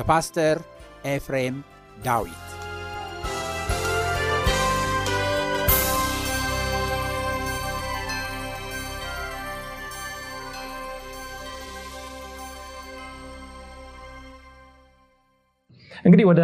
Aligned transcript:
በፓስተር 0.00 0.58
ኤፍሬም 1.04 1.56
ዳዊት 2.04 2.44
እንግዲህ 16.04 16.24
ወደ 16.26 16.42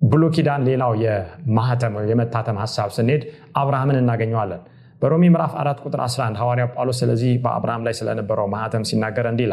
ብሉይ 0.00 0.30
ኪዳን 0.34 0.64
ሌላው 0.64 0.92
የማህተም 0.96 1.94
የመታተም 2.10 2.58
ሀሳብ 2.58 2.90
ስንሄድ 2.96 3.22
አብርሃምን 3.56 3.96
እናገኘዋለን። 3.96 4.62
በሮሜ 5.02 5.24
ምዕራፍ 5.28 5.52
4 5.58 5.82
ቁጥር 5.84 6.00
11 6.04 6.38
ሐዋርያው 6.40 6.68
ጳውሎስ 6.72 6.96
ስለዚህ 7.00 7.32
በአብርሃም 7.42 7.82
ላይ 7.86 7.94
ስለነበረው 7.98 8.46
ማህተም 8.54 8.84
ሲናገር 8.88 9.26
እንዲህ 9.30 9.46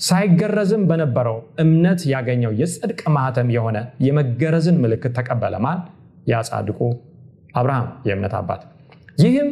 ሳይገረዝም 0.00 0.82
በነበረው 0.90 1.36
እምነት 1.62 2.02
ያገኘው 2.12 2.52
የጽድቅ 2.60 3.00
ማህተም 3.16 3.48
የሆነ 3.56 3.78
የመገረዝን 4.06 4.78
ምልክት 4.84 5.14
ተቀበለ። 5.18 5.54
ማን? 5.66 5.80
ያ 6.26 6.36
አብርሃም 7.54 7.88
የእምነት 8.08 8.34
አባት። 8.38 8.62
ይህም 9.22 9.48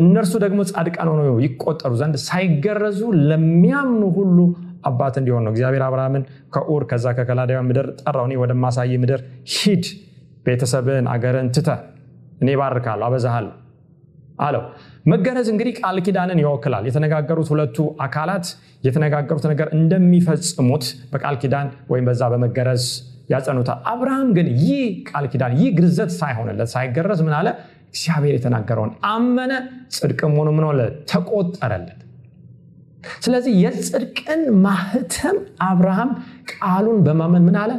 እነርሱ 0.00 0.34
ደግሞ 0.44 0.60
ጻድቃን 0.70 1.08
ሆነው 1.12 1.36
ይቆጠሩ 1.44 1.92
ዘንድ 2.00 2.16
ሳይገረዙ 2.26 3.00
ለሚያምኑ 3.28 4.02
ሁሉ 4.16 4.38
አባት 4.86 5.14
እንዲሆን 5.20 5.44
ነው። 5.44 5.52
እግዚአብሔር 5.54 5.82
አብርሃምን 5.86 6.24
ከኡር 6.54 6.82
ከዛ 6.90 7.06
ከከላዳውያን 7.18 7.68
ምድር 7.70 7.86
ጠራው። 8.00 8.26
እኔ 8.28 8.34
ወደማሳይ 8.42 8.96
ምድር 9.04 9.20
ሂድ፣ 9.54 9.84
ቤተሰብን 10.46 11.06
አገርን 11.12 11.48
ትተህ 11.56 11.80
እኔ 12.40 12.50
ባርካለሁ፣ 12.60 13.06
አበዛሃለሁ 13.08 13.54
አለው። 14.38 14.62
መገረዝ 15.06 15.48
እንግዲህ 15.52 15.74
ቃል 15.80 15.98
ኪዳንን 16.06 16.38
ይወክላል። 16.42 16.84
የተነጋገሩት 16.88 17.48
ሁለቱ 17.52 17.76
አካላት 18.06 18.46
የተነጋገሩት 18.84 19.44
ነገር 19.52 19.68
እንደሚፈጽሙት 19.78 20.84
በቃል 21.12 21.36
ኪዳን 21.42 21.68
ወይም 21.90 22.06
በዛ 22.08 22.22
በመገረዝ 22.32 22.84
ያጸኑታል። 23.32 23.78
አብርሃም 23.92 24.28
ግን 24.36 24.48
ይህ 24.62 24.80
ቃል 25.10 25.24
ኪዳን 25.32 25.54
ይህ 25.60 25.70
ግርዘት 25.78 26.10
ሳይሆንለት 26.18 26.70
ሳይገረዝ 26.74 27.20
ምን 27.26 27.34
አለ? 27.38 27.48
እግዚአብሔር 27.88 28.34
የተናገረውን 28.36 28.90
አመነ፣ 29.10 29.52
ጽድቅም 29.96 30.32
ሆኖ 30.38 30.48
ምን? 30.52 30.80
ተቆጠረለት። 31.10 32.00
ስለዚህ 33.24 33.52
የጽድቅን 33.62 34.40
ማህተም 34.64 35.36
አብርሃም 35.62 36.10
ቃሉን 36.52 36.98
በማመን 37.06 37.44
ምን 37.48 37.56
አለ? 37.62 37.72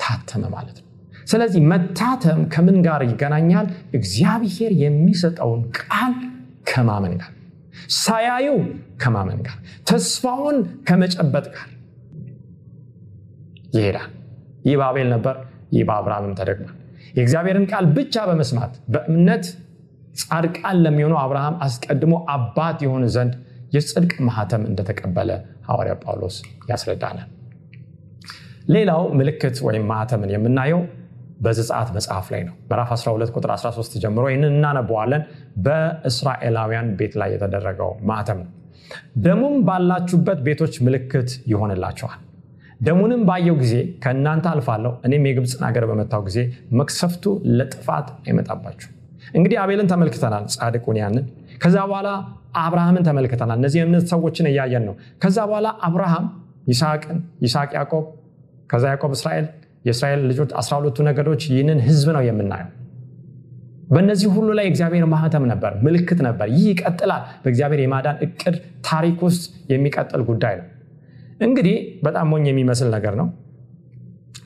ታተመ 0.00 0.42
ማለት 0.54 0.76
ነው። 0.78 0.87
ስለዚህ 1.28 1.60
መታተም 1.70 2.40
ከምን 2.52 2.76
ጋር 2.86 3.00
ይገናኛል? 3.06 3.66
እግዚአብሔር 3.92 4.72
የሚሰጠውን 4.82 5.60
ቃል 5.80 6.14
ከማመን 6.70 7.14
ጋር፣ 7.20 7.32
ሳያዩ 7.98 8.48
ከማመን 9.02 9.40
ጋር፣ 9.46 9.56
ተስፋውን 9.88 10.56
ከመጨበጥ 10.88 11.46
ጋር 11.54 11.66
ይሄዳል። 13.74 14.10
ይህ 14.64 14.76
በአቤል 14.80 15.08
ነበር፣ 15.14 15.36
ይህ 15.72 15.84
በአብርሃምም 15.88 16.34
ተደግሟል። 16.38 16.74
የእግዚአብሔርን 17.14 17.66
ቃል 17.70 17.84
ብቻ 17.96 18.24
በመስማት 18.28 18.72
በእምነት 18.94 19.44
ጻድቃን 20.20 20.76
ለሚሆኑ 20.84 21.14
አብርሃም 21.22 21.56
አስቀድሞ 21.66 22.14
አባት 22.34 22.78
የሆን 22.84 23.04
ዘንድ 23.14 23.34
የጽድቅ 23.72 24.12
ማህተም 24.28 24.62
እንደተቀበለ 24.68 25.30
ሐዋርያ 25.68 25.94
ጳውሎስ 26.02 26.36
ያስረዳናል። 26.70 27.28
ሌላው 28.74 29.02
ምልክት 29.18 29.56
ወይም 29.66 29.84
ማህተምን 29.90 30.30
የምናየው 30.34 30.80
በዘጸአት 31.38 31.88
መጽሐፍ 31.96 32.26
ላይ 32.32 32.42
ነው። 32.44 32.54
ምዕራፍ 32.68 32.90
12 32.94 33.34
ቁጥር 33.36 33.50
13 33.56 33.98
ጀምሮ 34.02 34.24
ይህንን 34.28 34.52
እናነበዋለን። 34.52 35.22
በእስራኤላውያን 35.66 36.88
ቤት 36.98 37.14
ላይ 37.20 37.30
የተደረገው 37.34 37.90
ማህተም 38.02 38.38
ነው። 38.42 38.50
ደሙም 39.24 39.56
ባላችሁበት 39.64 40.38
ቤቶች 40.46 40.74
ምልክት 40.86 41.30
ይሆንላችኋል። 41.52 42.20
ደሙንም 42.80 43.22
ባየው 43.28 43.56
ጊዜ 43.62 43.74
ከእናንተ 44.02 44.46
አልፋለሁ፣ 44.50 44.92
እኔም 45.06 45.24
የግብፅን 45.28 45.62
ሀገር 45.68 45.84
በመታው 45.90 46.20
ጊዜ 46.28 46.38
መቅሰፍቱ 46.78 47.24
ለጥፋት 47.58 48.08
አይመጣባችሁ። 48.20 48.88
እንግዲህ 49.34 49.56
አቤልን 49.62 49.88
ተመልክተናል፣ 49.92 50.44
ጻድቁን 50.54 50.98
ያንን። 51.00 51.24
ከዛ 51.62 51.76
በኋላ 51.88 52.08
አብርሃምን 52.58 53.04
ተመልክተናል። 53.08 53.58
እነዚህ 53.60 53.78
የእምነት 53.80 54.04
ሰዎችን 54.12 54.46
እያየን 54.50 54.84
ነው። 54.88 54.94
ከዛ 55.22 55.38
በኋላ 55.50 55.68
አብርሃም 55.88 56.26
ይስሐቅን፣ 56.66 57.18
ይስሐቅ 57.44 57.70
ያዕቆብ፣ 57.78 58.04
ከዛ 58.70 58.84
ያዕቆብ 58.92 59.12
እስራኤል 59.16 59.46
የእስራኤል 59.88 60.20
ልጆች 60.30 60.50
12ቱ 60.60 61.06
ነገዶች 61.08 61.42
ይህንን 61.50 61.80
ህዝብ 61.86 62.08
ነው 62.16 62.22
የምናየው። 62.28 62.70
በእነዚህ 63.90 64.28
ሁሉ 64.34 64.48
ላይ 64.56 64.66
እግዚአብሔር 64.70 65.04
ማህተም 65.12 65.44
ነበር፣ 65.50 65.72
ምልክት 65.84 66.18
ነበር። 66.26 66.48
ይህ 66.54 66.66
ይቀጥላል። 66.72 67.22
በእግዚአብሔር 67.44 67.80
የማዳን 67.84 68.16
እቅድ 68.26 68.56
ታሪክ 68.88 69.18
ውስጥ 69.26 69.44
የሚቀጥል 69.72 70.22
ጉዳይ 70.28 70.54
ነው። 70.60 70.66
እንግዲህ 71.40 71.76
በጣም 72.04 72.26
ሞኝ 72.32 72.44
የሚመስል 72.50 72.88
ነገር 72.96 73.14
ነው 73.20 73.28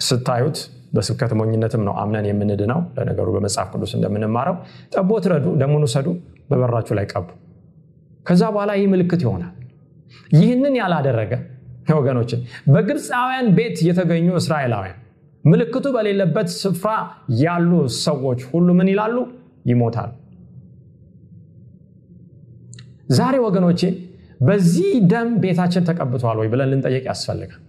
ስታዩት። 0.07 0.59
በስብከት 0.95 1.33
ሞኝነትም 1.39 1.83
ነው 1.87 1.95
አምነን 2.01 2.27
የምንድነው። 2.29 2.81
ለነገሩ 2.97 3.29
በመጽሐፍ 3.37 3.69
ቅዱስ 3.75 3.93
እንደምንማረው 3.99 4.57
ጠቦት 4.95 5.27
ረዱ፣ 5.33 5.47
ደሙን 5.61 5.85
ውሰዱ፣ 5.87 6.09
በበራችሁ 6.51 6.95
ላይ 6.99 7.07
ቀቡ። 7.13 7.29
ከዛ 8.27 8.43
በኋላ 8.55 8.73
ይህ 8.79 8.89
ምልክት 8.93 9.23
ይሆናል። 9.27 9.53
ይህንን 10.37 10.75
ያላደረገ 10.81 11.33
ወገኖችን 11.93 12.41
በግብፃውያን 12.75 13.47
ቤት 13.57 13.79
የተገኙ 13.87 14.29
እስራኤላውያን 14.41 14.99
ምልክቱ 15.45 15.87
በሌለበት 15.95 16.49
ስፍራ 16.57 16.91
ያሉ 17.41 17.71
ሰዎች 18.03 18.41
ሁሉ 18.51 18.69
ምን 18.79 18.91
ይላሉ? 18.93 19.17
ይሞታሉ። 19.67 20.11
ዛሬ 23.13 23.35
ወገኖቼ 23.47 23.81
በዚህ 24.41 24.93
ደም 25.11 25.29
ቤታችን 25.43 25.87
ተቀብቷል 25.89 26.39
ወይ 26.41 26.49
ብለን 26.53 26.71
ልንጠየቅ 26.73 27.05
ያስፈልጋል። 27.11 27.61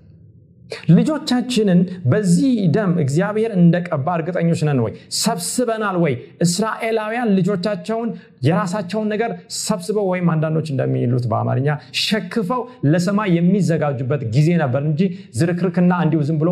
ልጆቻችንን 0.90 1.80
በዚህ 2.12 2.54
ደም 2.76 2.92
እግዚአብሔር 3.04 3.52
እንደቀባ 3.58 4.08
እርግጠኞች 4.18 4.62
ነን 4.68 4.80
ወይ? 4.86 4.94
ሰብስበናል 5.22 5.98
ወይ? 6.04 6.14
እስራኤላውያን 6.46 7.30
ልጆቻቸውን 7.38 8.10
የራሳቸውን 8.48 9.08
ነገር 9.14 9.32
ሰብስበው 9.60 10.08
ወይም 10.14 10.30
አንዳንዶች 10.34 10.68
እንደሚሉት 10.74 11.26
በአማርኛ 11.32 11.68
ሸክፈው 12.04 12.62
ለሰማይ 12.86 13.30
የሚዘጋጁበት 13.38 14.24
ጊዜ 14.36 14.50
ነበር 14.64 14.84
እንጂ 14.90 15.02
ዝርክርክና 15.40 15.94
እንዲሁ 16.06 16.22
ዝም 16.30 16.40
ብሎ 16.42 16.52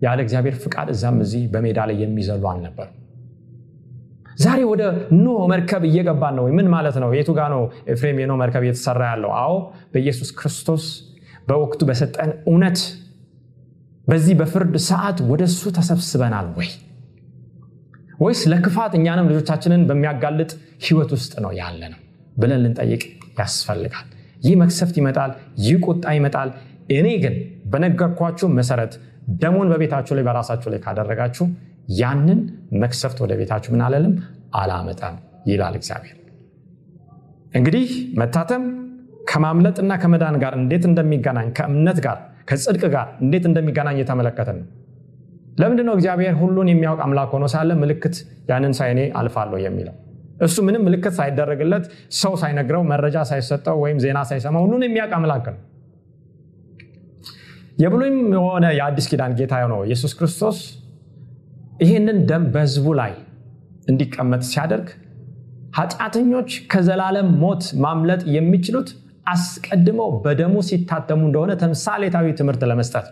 ያለ 0.00 0.18
እግዚአብሔር 0.24 0.56
ፍቃድ 0.62 0.88
እዛም 0.94 1.18
እዚህ 1.24 1.42
በሜዳ 1.52 1.78
ላይ 1.88 1.96
የሚዘሉ 2.02 2.42
አልነበሩ። 2.52 2.88
ዛሬ 4.38 4.60
ወደ 4.70 4.82
ኖ 5.16 5.28
መርከብ 5.52 5.82
እየገባን 5.88 6.34
ነው 6.38 6.44
ምን 6.58 6.68
ማለት 6.74 6.96
ነው? 7.02 7.10
የቱ 7.18 7.30
ጋ 7.38 7.48
ነው 7.54 7.62
ኤፍሬም 7.92 8.18
የኖ 8.22 8.32
መርከብ 8.42 8.62
እየተሰራ 8.66 9.00
ያለው? 9.12 9.30
አዎ 9.42 9.52
በኢየሱስ 9.92 10.30
ክርስቶስ 10.38 10.84
በወቅቱ 11.48 11.80
በሰጠን 11.88 12.30
እውነት 12.50 12.78
በዚህ 14.06 14.34
በፍርድ 14.40 14.74
ሰዓት 14.88 15.18
ወደ 15.30 15.42
እሱ 15.50 15.62
ተሰብስበናል 15.76 16.46
ወይ? 16.58 16.70
ወይስ 18.20 18.40
ለክፋት 18.52 18.92
እኛንም 18.98 19.28
ልጆቻችንን 19.30 19.82
በሚያጋልጥ 19.88 20.50
ህይወት 20.86 21.10
ውስጥ 21.16 21.32
ነው 21.44 21.52
ያለ 21.60 21.82
ነው 21.92 22.00
ብለን 22.36 22.60
ልንጠይቅ 22.64 23.02
ያስፈልጋል። 23.38 24.06
ይህ 24.44 24.54
መክሰፍት 24.62 24.96
ይመጣል 25.00 25.30
ይህ 25.64 25.78
ቁጣ 25.86 26.04
ይመጣል። 26.16 26.50
እኔ 26.92 27.08
ግን 27.22 27.34
በነገርኳችሁ 27.72 28.48
መሰረት 28.58 28.92
ደሙን 29.38 29.68
በቤታችሁ 29.72 30.12
ላይ 30.16 30.24
በራሳችሁ 30.24 30.68
ላይ 30.72 30.80
ካደረጋችሁ 30.84 31.46
ያንን 32.00 32.40
መክሰፍት 32.82 33.18
ወደ 33.24 33.32
ቤታችሁ 33.40 33.70
ምን 33.74 33.82
አለልም? 33.86 34.14
አላመጣም 34.54 35.16
ይላል 35.46 35.74
እግዚአብሔር። 35.80 36.16
እንግዲህ 37.54 37.86
መታተም 38.20 38.64
ከማምለጥና 39.30 39.92
ከመዳን 40.02 40.36
ጋር 40.42 40.52
እንዴት 40.60 40.84
እንደሚገናኝ 40.90 41.48
ከእምነት 41.58 41.98
ጋር 42.06 42.18
ከጽድቅ 42.48 42.82
ጋር 42.94 43.08
እንዴት 43.22 43.44
እንደሚገናኝ 43.50 43.96
የተመለከትን 44.02 44.56
ነው። 44.60 44.68
ለምንድን 45.60 45.86
ነው 45.88 45.94
እግዚአብሔር 45.98 46.34
ሁሉን 46.40 46.68
የሚያውቅ 46.72 47.00
አምላክ 47.06 47.32
ሆኖ 47.36 47.46
ሳለ 47.54 47.70
ምልክት 47.82 48.14
ያንን 48.50 48.74
ሳይኔ 48.78 49.00
አልፋለሁ 49.20 49.58
የሚለው? 49.64 49.94
እሱ 50.42 50.56
ምንም 50.66 50.82
ምልክት 50.86 51.14
ሳይደረግለት 51.18 51.84
ሰው 52.20 52.34
ሳይነግረው 52.42 52.82
መረጃ 52.92 53.16
ሳይሰጠው 53.30 53.76
ወይም 53.84 53.98
ዜና 54.04 54.18
ሳይሰማ 54.30 54.56
ሁሉን 54.64 54.84
የሚያውቅ 54.86 55.12
አምላክ 55.18 55.46
ነው 55.48 55.58
የብሉይም 57.80 58.16
የሆነ 58.34 58.66
የአዲስ 58.78 59.06
ኪዳን 59.10 59.34
ጌታ 59.38 59.54
ነው 59.72 59.80
ኢየሱስ 59.86 60.12
ክርስቶስ 60.18 60.58
ይህንን 61.82 62.18
ደም 62.30 62.44
በህዝቡ 62.54 62.86
ላይ 63.00 63.12
እንዲቀመጥ 63.88 64.42
ሲያደርግ 64.48 64.88
ኃጢአተኞች 65.76 66.50
ከዘላለም 66.72 67.28
ሞት 67.42 67.64
ማምለጥ 67.84 68.22
የሚችሉት 68.34 68.88
አስቀድመው 69.26 70.10
በደሙ 70.24 70.54
ሲታተሙ 70.68 71.20
እንደሆነ 71.28 71.52
ተምሳሌታዊ 71.62 72.28
ትምህርት 72.38 72.62
ለመስጠት 72.70 73.06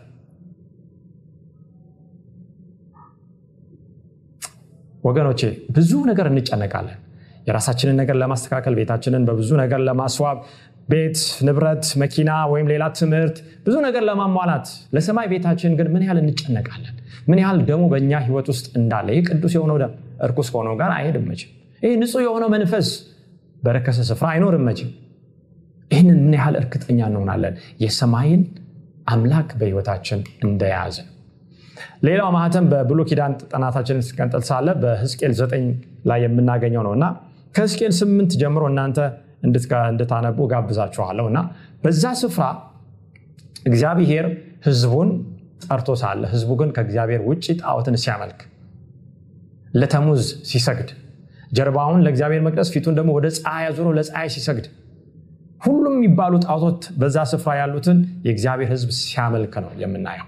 ወገኖቼ 5.05 5.41
ብዙ 5.76 5.91
ነገር 6.11 6.26
እንጨነቃለን። 6.31 6.97
የራሳችንን 7.47 7.97
ነገር 8.00 8.17
ለማስተካከል 8.23 8.75
ቤታችንን 8.79 9.23
በብዙ 9.29 9.50
ነገር 9.61 9.81
ለማስዋብ 9.88 10.38
ቤት 10.88 11.19
ንብረት 11.46 11.87
መኪና 12.02 12.31
ወይም 12.52 12.67
ሌላ 12.73 12.85
ትምህርት 12.99 13.37
ብዙ 13.67 13.75
ነገር 13.87 14.02
ለማሟላት 14.08 14.67
ለሰማይ 14.96 15.26
ቤታችን 15.32 15.73
ግን 15.79 15.88
ምን 15.94 16.02
ያህል 16.06 16.19
እንጨነቃለን? 16.23 16.94
ምን 17.31 17.38
ያህል 17.43 17.58
ደሙ 17.69 17.82
በእኛ 17.93 18.12
ህይወት 18.26 18.46
ውስጥ 18.52 18.67
እንዳለ? 18.79 19.08
ይህ 19.17 19.23
ቅዱስ 19.29 19.52
የሆነው 19.56 19.76
ደም 19.82 19.93
እርኩስ 20.26 20.49
ከሆነው 20.52 20.75
ጋር 20.81 20.90
አይሄድም 20.96 21.26
መችም 21.31 21.50
ይህ 21.82 21.93
ንጹህ 22.02 22.23
የሆነው 22.26 22.49
መንፈስ 22.56 22.88
በረከሰ 23.62 23.99
ስፍራ 24.11 24.26
አይኖርም 24.35 24.64
መችም 24.69 24.90
ይህንን 25.90 26.19
ምን 26.25 26.35
ያህል 26.38 26.56
እርግጠኛ 26.61 27.00
እንሆናለን? 27.11 27.55
የሰማይን 27.84 28.43
አምላክ 29.08 29.50
በህይወታችን 29.61 30.19
እንደያዝን 30.46 31.06
ሌላው 32.06 32.29
ማህተም 32.34 32.64
በብሎ 32.73 33.00
ኪዳን 33.11 33.32
ጥናታችንን 33.52 34.05
ስቀንጥል 34.08 34.43
ሳለ 34.49 34.69
በህዝቅኤል 34.82 35.32
ዘጠኝ 35.41 35.64
ላይ 36.11 36.20
የምናገኘው 36.25 36.82
ነው 36.87 36.93
እና 36.96 37.05
ከህዝቅኤል 37.55 37.93
ስምንት 38.00 38.32
ጀምሮ 38.43 38.64
እናንተ 38.73 38.99
እንድታነቡ 39.43 40.38
ጋብዛችኋለሁ 40.52 41.26
እና 41.31 41.40
በዛ 41.85 42.05
ስፍራ 42.20 42.44
እግዚአብሔር 43.67 44.26
ህዝቡን 44.67 45.08
ጠርቶ 45.64 45.90
ሳለ 46.00 46.23
ህዝቡ 46.32 46.50
ግን 46.61 46.70
ከእግዚአብሔር 46.76 47.20
ውጭ 47.29 47.46
ጣዖትን 47.62 47.96
ሲያመልክ 48.02 48.40
ለተሙዝ 49.75 50.20
ሲሰግድ 50.50 50.90
ጀርባውን 51.52 52.02
ለእግዚአብሔር 52.05 52.43
መቅደስ 52.46 52.69
ፊቱን 52.75 52.94
ደግሞ 52.99 53.11
ወደ 53.19 53.26
ፀሐይ 53.37 53.67
አዙሮ 53.69 53.88
ለፀሐይ 53.99 54.29
ሲሰግድ 54.35 54.67
ሁሉም 55.62 55.94
የሚባሉ 55.96 56.34
ጣዖቶት 56.44 56.82
በዛ 57.00 57.19
ስፍራ 57.31 57.52
ያሉትን 57.61 57.99
የእግዚአብሔር 58.26 58.69
ህዝብ 58.75 58.91
ሲያመልክ 59.00 59.55
ነው 59.64 59.70
የምናየው። 59.82 60.26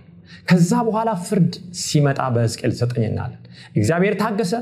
ከዛ 0.49 0.73
በኋላ 0.87 1.11
ፍርድ 1.27 1.53
ሲመጣ 1.83 2.21
በህዝቅኤል 2.35 2.73
ዘጠኝ 2.81 3.05
እናለን 3.11 3.41
እግዚአብሔር 3.77 4.15
ታገሰ 4.23 4.53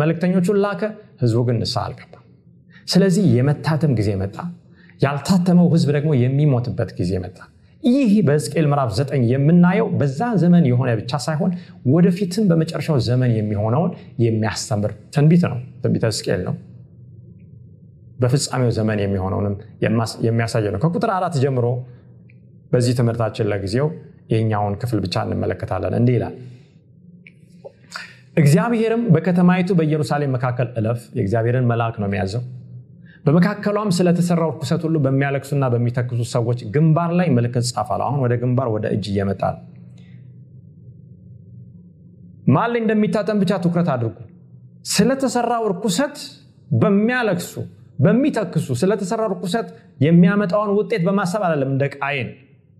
መልእክተኞቹን 0.00 0.58
ላከ 0.64 0.82
ህዝቡ 1.22 1.40
ግን 1.48 1.58
ንስሐ 1.62 1.82
አልገባ 1.86 2.14
ስለዚህ 2.90 3.24
የመታተም 3.36 3.92
ጊዜ 3.98 4.10
መጣ። 4.20 4.36
ያልታተመው 5.00 5.66
ህዝብ 5.72 5.88
ደግሞ 5.96 6.10
የሚሞትበት 6.22 6.90
ጊዜ 6.98 7.12
መጣ። 7.22 7.38
ይህ 7.82 8.10
በሕዝቅኤል 8.26 8.66
ምዕራፍ 8.70 8.90
ዘጠኝ 8.96 9.22
የምናየው 9.30 9.86
በዛ 10.00 10.20
ዘመን 10.42 10.64
የሆነ 10.70 10.90
ብቻ 10.98 11.12
ሳይሆን 11.26 11.52
ወደፊትም 11.92 12.44
በመጨረሻው 12.50 12.96
ዘመን 13.06 13.30
የሚሆነውን 13.36 13.92
የሚያስተምር 14.24 14.92
ትንቢት 15.14 15.44
ነው። 15.52 15.58
ትንቢተ 15.82 16.04
ሕዝቅኤል 16.10 16.42
ነው። 16.48 16.56
በፍጻሜው 18.18 18.70
ዘመን 18.78 18.98
የሚሆነውንም 19.02 19.54
የሚያሳየ 20.26 20.66
ነው። 20.74 20.80
ከቁጥር 20.82 21.10
አራት 21.16 21.36
ጀምሮ 21.44 21.66
በዚህ 22.72 22.94
ትምህርታችን 22.98 23.48
ለጊዜው 23.52 23.86
የኛውን 24.32 24.74
ክፍል 24.82 24.98
ብቻ 25.04 25.22
እንመለከታለን። 25.26 25.94
እንዲህ 25.98 26.14
ይላል። 26.18 26.34
እግዚአብሔርም 28.36 29.02
በከተማይቱ 29.14 29.70
በኢየሩሳሌም 29.78 30.32
መካከል 30.36 30.68
እለፍ 30.78 31.00
የእግዚአብሔርን 31.16 31.66
መልአክ 31.70 31.94
ነው 32.00 32.06
የሚያዘው 32.08 32.42
በመካከሏም 33.24 33.90
ስለተሰራው 33.96 34.50
ርኩሰት 34.52 34.82
ሁሉ 34.86 34.96
በሚያለቅሱና 35.04 35.64
በሚተክሱ 35.72 36.20
ሰዎች 36.32 36.60
ግንባር 36.74 37.10
ላይ 37.18 37.28
ምልክት 37.36 37.64
ጻፋል። 37.70 38.02
አሁን 38.06 38.18
ወደ 38.24 38.34
ግንባር 38.42 38.68
ወደ 38.74 38.86
እጅ 38.94 39.06
እየመጣ 39.12 39.42
ነው። 39.54 39.62
ማን 42.46 42.70
ላይ 42.72 42.80
እንደሚታተም 42.84 43.40
ብቻ 43.42 43.52
ትኩረት 43.64 43.88
አድርጉ። 43.94 44.16
ስለተሰራው 44.86 45.64
ርኩሰት 45.72 46.16
በሚያለቅሱ 46.74 47.52
በሚተክሱ 47.98 48.68
ስለተሰራው 48.82 49.28
ርኩሰት 49.34 49.68
የሚያመጣውን 50.04 50.70
ውጤት 50.78 51.02
በማሰብ 51.06 51.42
አይደለም 51.46 51.70
እንደ 51.74 51.84
ቃይን 51.96 52.28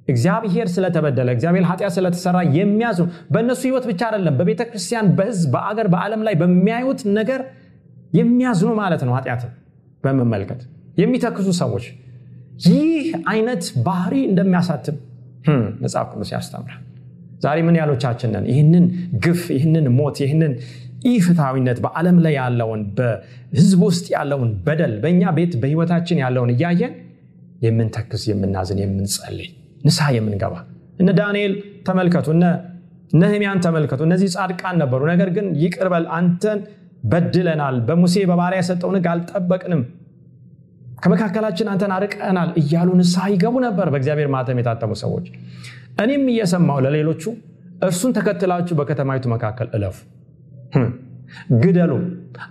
እግዚአብሔር 0.08 0.68
ስለተበደለ 0.74 1.28
እግዚአብሔር 1.36 1.64
ኃጢአት 1.70 1.92
ስለተሰራ 1.96 2.36
የሚያዝኑ 2.56 3.04
በእነሱ 3.34 3.60
ህይወት 3.68 3.84
ብቻ 3.90 4.00
አይደለም 4.08 4.34
በቤተ 4.38 4.62
ክርስቲያን 4.70 5.08
በህዝብ 5.18 5.50
በአገር 5.54 5.88
በዓለም 5.94 6.22
ላይ 6.28 6.34
በሚያዩት 6.40 7.02
ነገር 7.18 7.42
የሚያዝኑ 8.12 8.70
ማለት 8.80 9.02
ነው 9.08 9.12
ኃጢአትን 9.18 9.52
በመመልከት 10.04 10.60
የሚተክሱ 10.98 11.48
ሰዎች 11.60 11.84
ይህ 12.66 13.04
አይነት 13.32 13.64
ባህሪ 13.86 14.14
እንደሚያሳትም 14.30 14.96
መጽሐፍ 15.82 16.06
ቅዱስ 16.12 16.30
ያስተምራል። 16.34 16.80
ዛሬ 17.44 17.58
ምን 17.66 17.76
ያሎቻችንን 17.80 18.44
ይህንን 18.50 18.86
ግፍ 19.24 19.42
ይህንን 19.56 19.86
ሞት 19.98 20.16
ይህንን 20.24 20.52
ኢፍትሐዊነት 21.10 21.78
በዓለም 21.84 22.16
ላይ 22.24 22.34
ያለውን 22.40 22.80
በህዝብ 22.96 23.80
ውስጥ 23.88 24.06
ያለውን 24.14 24.50
በደል 24.66 24.92
በእኛ 25.04 25.22
ቤት 25.38 25.52
በህይወታችን 25.62 26.18
ያለውን 26.24 26.50
እያየን 26.54 26.92
የምንተክስ 27.64 28.22
የምናዝን 28.30 28.80
የምንጸልይ 28.82 29.48
ንስሐ 29.84 30.08
የምንገባ 30.16 30.54
እነ 30.98 31.10
ዳንኤል 31.18 31.52
ተመልከቱ 31.88 32.28
እነ 32.36 32.44
ነህሚያን 33.12 33.60
ተመልከቱ። 33.64 34.00
እነዚህ 34.06 34.28
ጻድቃን 34.34 34.76
ነበሩ። 34.82 35.00
ነገር 35.12 35.28
ግን 35.36 35.46
ይቅርበል 35.62 36.04
አንተን 36.18 36.58
በድለናል። 37.04 37.76
በሙሴ 37.86 38.14
በባሪያ 38.30 38.60
የሰጠውን 38.60 38.96
ህግ 38.98 39.06
አልጠበቅንም። 39.12 39.82
ከመካከላችን 41.02 41.68
አንተን 41.72 41.92
አርቀናል 41.96 42.50
እያሉ 42.60 42.88
ንስሐ 42.98 43.26
ይገቡ 43.32 43.54
ነበር 43.66 43.86
በእግዚአብሔር 43.92 44.28
ማተም 44.34 44.58
የታተሙ 44.60 44.92
ሰዎች። 45.02 45.26
እኔም 46.02 46.24
እየሰማው 46.32 46.78
ለሌሎቹ 46.84 47.22
እርሱን 47.86 48.12
ተከትላችሁ 48.16 48.74
በከተማይቱ 48.78 49.26
መካከል 49.34 49.68
እለፉ። 49.76 49.98
ግደሉ 51.62 51.92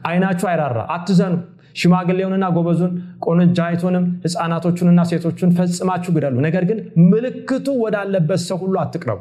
አይናችሁ 0.09 0.47
አይራራ 0.51 0.79
አትዘኑ። 0.95 1.33
ሽማግሌውንና 1.75 2.45
ጎበዙን 2.55 2.93
ቆንጃይቱንም 3.25 4.05
ህፃናቶቹንና 4.23 5.01
ሴቶቹን 5.09 5.51
ፈጽማችሁ 5.57 6.11
ግደሉ። 6.15 6.35
ነገር 6.47 6.63
ግን 6.69 6.79
ምልክቱ 7.11 7.67
ወዳለበት 7.83 8.41
ሰው 8.45 8.57
ሁሉ 8.63 8.75
አትቅረቡ 8.83 9.19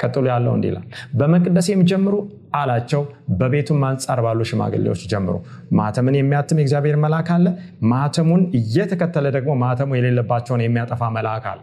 ቀጥሎ 0.00 0.24
ያለው 0.30 0.52
እንዲህ 0.56 0.70
ይላል። 0.70 0.84
በመቅደሴም 1.18 1.80
ጀምሩ 1.90 2.14
አላቸው 2.54 3.02
በቤቱም 3.38 3.80
አንጻር 3.88 4.20
ባሉ 4.24 4.40
ሽማግሌዎች 4.50 5.02
ጀምሩ። 5.12 5.34
ማተምን 5.78 6.16
የሚያትም 6.18 6.60
የእግዚአብሔር 6.60 6.98
መልአክ 7.04 7.30
አለ። 7.36 7.46
ማተሙን 7.92 8.44
እየተከተለ 8.58 9.26
ደግሞ 9.36 9.54
ማተሙ 9.64 9.90
የሌለባቸውን 9.98 10.62
የሚያጠፋ 10.64 11.10
መልአክ 11.16 11.46
አለ። 11.52 11.60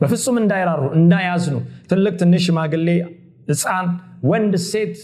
በፍጹም 0.00 0.38
እንዳይራሩ 0.40 0.82
እንዳያዝኑ። 0.98 1.56
ትልቅ 1.90 2.14
ትንሽ 2.22 2.42
ሽማግሌ 2.48 2.88
ህፃን 3.50 3.86
ወንድ 4.30 4.54
ሴት። 4.66 4.96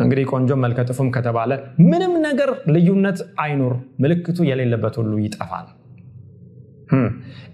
እንግዲህ 0.00 0.24
ቆንጆ 0.32 0.50
መልከጥፉም 0.62 1.08
ከተባለ 1.14 1.50
ምንም 1.88 2.12
ነገር 2.26 2.50
ልዩነት 2.74 3.18
አይኑር 3.42 3.72
ምልክቱ 4.02 4.38
የሌለበት 4.48 4.94
ሁሉ 5.00 5.12
ይጠፋል 5.24 5.66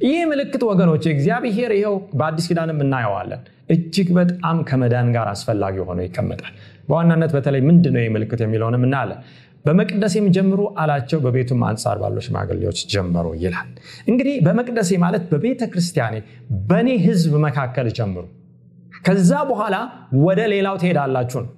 ይህ 0.05 0.21
ምልክት 0.31 0.63
ወገኖች 0.69 1.05
እግዚአብሔር 1.13 1.73
ይኸው 1.77 1.95
በአዲስ 2.19 2.47
ኪዳንም 2.51 2.79
እናየዋለን። 2.85 3.43
እጅግ 3.71 4.09
በጣም 4.19 4.57
ከመዳን 4.69 5.09
ጋር 5.17 5.27
አስፈላጊ 5.33 5.77
ሆኖ 5.87 6.01
ይቀመጣል። 6.07 6.53
በዋናነት 6.89 7.31
በተለይ 7.37 7.63
ምንድን 7.69 7.95
ነው 7.97 8.05
ምልክት 8.17 8.41
የሚለውንም 8.45 8.85
እናያለን። 8.89 9.21
በመቅደሴም 9.65 10.27
ጀምሩ 10.35 10.61
አላቸው 10.81 11.19
በቤቱም 11.25 11.63
አንጻር 11.69 11.97
ባሉ 12.03 12.17
ሽማግሌዎች 12.27 12.81
ጀምሩ 12.93 13.27
ይላል። 13.41 13.69
እንግዲህ 14.09 14.35
በመቅደሴ 14.47 14.91
ማለት 15.05 15.23
በቤተ 15.33 15.63
ክርስቲያኔ 15.73 16.17
በእኔ 16.69 16.91
ህዝብ 17.07 17.33
መካከል 17.47 17.89
ጀምሩ። 17.99 18.25
ከዛ 19.05 19.33
በኋላ 19.49 19.77
ወደ 20.25 20.41
ሌላው 20.53 20.77
ትሄዳላችሁ 20.83 21.41
ነው። 21.45 21.51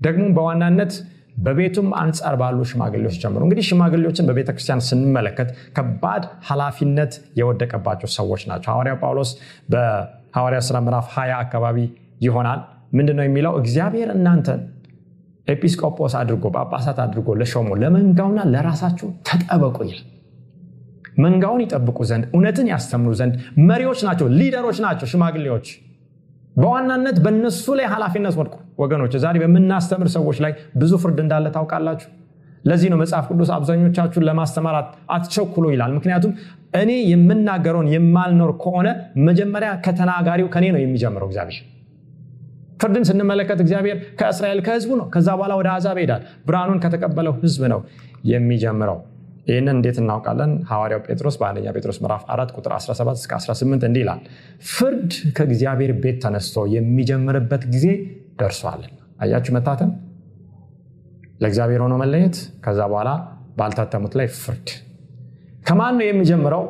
ደግሞ 0.00 0.24
በዋናነት 0.36 0.92
በቤቱም 1.36 1.88
አንጻር 2.00 2.34
ባሉ 2.40 2.58
ሽማግሌዎች 2.70 3.16
ጀምሮ። 3.22 3.40
እንግዲህ 3.46 3.64
ሽማግሌዎችን 3.68 4.26
በቤተክርስቲያን 4.28 4.82
ስንመለከት 4.88 5.48
ከባድ 5.76 6.22
ኃላፊነት 6.48 7.12
የወደቀባቸው 7.40 8.10
ሰዎች 8.16 8.42
ናቸው። 8.50 8.70
ሐዋርያ 8.74 8.94
ጳውሎስ 9.02 9.30
በሐዋርያ 9.72 10.60
ስራ 10.68 10.78
ምዕራፍ 10.86 11.08
20 11.14 11.36
አካባቢ 11.40 11.78
ይሆናል። 12.20 12.60
ምንድነው 12.92 13.24
የሚለው? 13.26 13.52
እግዚአብሔር 13.60 14.08
እናንተን 14.14 14.60
ኤጲስቆጶስ 15.48 16.12
አድርጎ 16.20 16.44
ጳጳሳት 16.56 16.98
አድርጎ 17.04 17.28
ለሾሞ 17.40 17.70
ለመንጋውና 17.80 18.40
ለራሳችሁ 18.52 19.08
ተጠበቁ 19.28 19.76
ይላል። 19.84 20.04
መንጋውን 21.18 21.60
ይጠብቁ 21.64 21.98
ዘንድ 22.08 22.24
እውነትን 22.34 22.68
ያስተምሩ 22.70 23.10
ዘንድ 23.18 23.34
መሪዎች 23.68 24.00
ናቸው 24.06 24.26
ሊደሮች 24.38 24.78
ናቸው 24.84 25.08
ሽማግሌዎች። 25.12 25.66
በዋናነት 26.56 27.16
በእነሱ 27.24 27.66
ላይ 27.78 27.86
ኃላፊነት 27.92 28.34
ወድቁ 28.40 28.54
ወገኖች 28.78 29.14
ዛሬ 29.24 29.36
በምናስተምር 29.42 30.08
ሰዎች 30.14 30.38
ላይ 30.44 30.52
ብዙ 30.76 30.92
ፍርድ 31.02 31.18
እንዳለ 31.24 31.46
ታውቃላችሁ? 31.56 32.08
ለዚህ 32.64 32.88
ነው 32.92 32.98
መጽሐፍ 33.00 33.24
ቅዱስ 33.30 33.50
አብዛኞቻችሁን 33.56 34.24
ለማስተማር 34.28 34.76
አትቸኩሉ 35.14 35.64
ይላል። 35.74 35.92
ምክንያቱም 35.96 36.32
እኔ 36.80 36.90
የምናገረውን 37.10 37.88
የማልኖር 37.94 38.52
ከሆነ 38.62 38.88
መጀመሪያ 39.28 39.70
ከተናጋሪው 39.84 40.48
ከኔ 40.54 40.64
ነው 40.74 40.80
የሚጀምረው 40.82 41.28
እግዚአብሔር። 41.30 41.62
ፍርድን 42.80 43.04
ስንመለከት 43.08 43.58
እግዚአብሔር 43.64 43.98
ከእስራኤል 44.20 44.60
ከህዝቡ 44.66 44.90
ነው። 45.00 45.06
ከዛ 45.14 45.28
በኋላ 45.38 45.52
ወደ 45.60 45.68
አዛብ 45.74 45.98
ይሄዳል። 46.00 46.22
ብርሃኑን 46.46 46.80
ከተቀበለው 46.84 47.34
ህዝብ 47.42 47.62
ነው 47.72 47.80
የሚጀምረው። 48.32 48.98
ይህንን 49.48 49.74
እንዴት 49.74 49.96
እናውቃለን? 50.02 50.52
ሐዋርያው 50.68 51.00
ጴጥሮስ 51.06 51.36
በአንደኛ 51.40 51.66
ጴጥሮስ 51.76 51.98
ምዕራፍ 52.02 52.22
4 52.30 52.52
ቁጥር 52.56 52.72
17 52.78 53.18
እስከ 53.20 53.32
18 53.38 53.82
እንዲህ 53.88 54.02
ይላል 54.04 54.20
ፍርድ 54.70 55.08
ከእግዚአብሔር 55.36 55.92
ቤት 56.02 56.18
ተነስቶ 56.24 56.64
የሚጀምርበት 56.76 57.64
ጊዜ 57.74 57.86
ደርሷልና። 58.38 58.94
አያችሁ 59.20 59.52
መታተም? 59.56 59.90
ለእግዚአብሔር 61.40 61.80
ሆኖ 61.84 61.94
መለየት 62.02 62.36
ከዛ 62.64 62.80
በኋላ 62.90 63.10
ባልታተሙት 63.58 64.14
ላይ 64.18 64.28
ፍርድ። 64.36 64.68
ከማን 65.66 65.94
ነው 65.98 66.06
የሚጀምረው? 66.08 66.64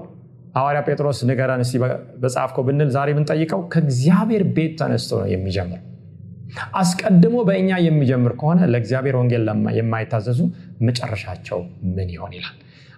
ሐዋርያ 0.56 0.80
ጴጥሮስ 0.86 1.18
ንገረን 1.28 1.62
እስቲ 1.64 1.76
በጻፍከው 2.22 2.62
ብንል 2.66 2.90
ዛሬ 2.96 3.08
ብንጠይቀው 3.16 3.60
ከእግዚአብሔር 3.72 4.42
ቤት 4.56 4.74
ተነስቶ 4.80 5.10
ነው 5.20 5.28
የሚጀምረው። 5.32 5.82
አስቀድሞ 6.80 7.36
በእኛ 7.48 7.70
የሚጀምር 7.84 8.32
ከሆነ 8.40 8.60
ለእግዚአብሔር 8.72 9.16
ወንጌል 9.20 9.46
የማይታዘዙ 9.78 10.40
መጨረሻቸው 10.88 11.58
ምን 11.96 12.08
ይሆን 12.14 12.32
ይላል? 12.36 12.54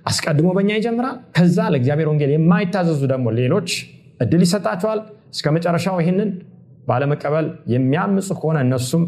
አስቀድሞ 0.07 0.49
በእኛ 0.57 0.71
ይጀምራል 0.79 1.17
ከዛ 1.37 1.59
ለእግዚአብሔር 1.73 2.09
ወንጌል 2.11 2.33
የማይታዘዙ 2.35 3.01
ደግሞ 3.13 3.27
ሌሎች 3.39 3.71
እድል 4.21 4.43
ይሰጣቸዋል። 4.47 5.01
እስከ 5.35 5.47
መጨረሻው 5.57 5.97
ይህንን 6.03 6.29
ባለመቀበል 6.87 7.47
የሚያምፁ 7.73 8.29
ከሆነ 8.39 8.59
እነሱም 8.67 9.05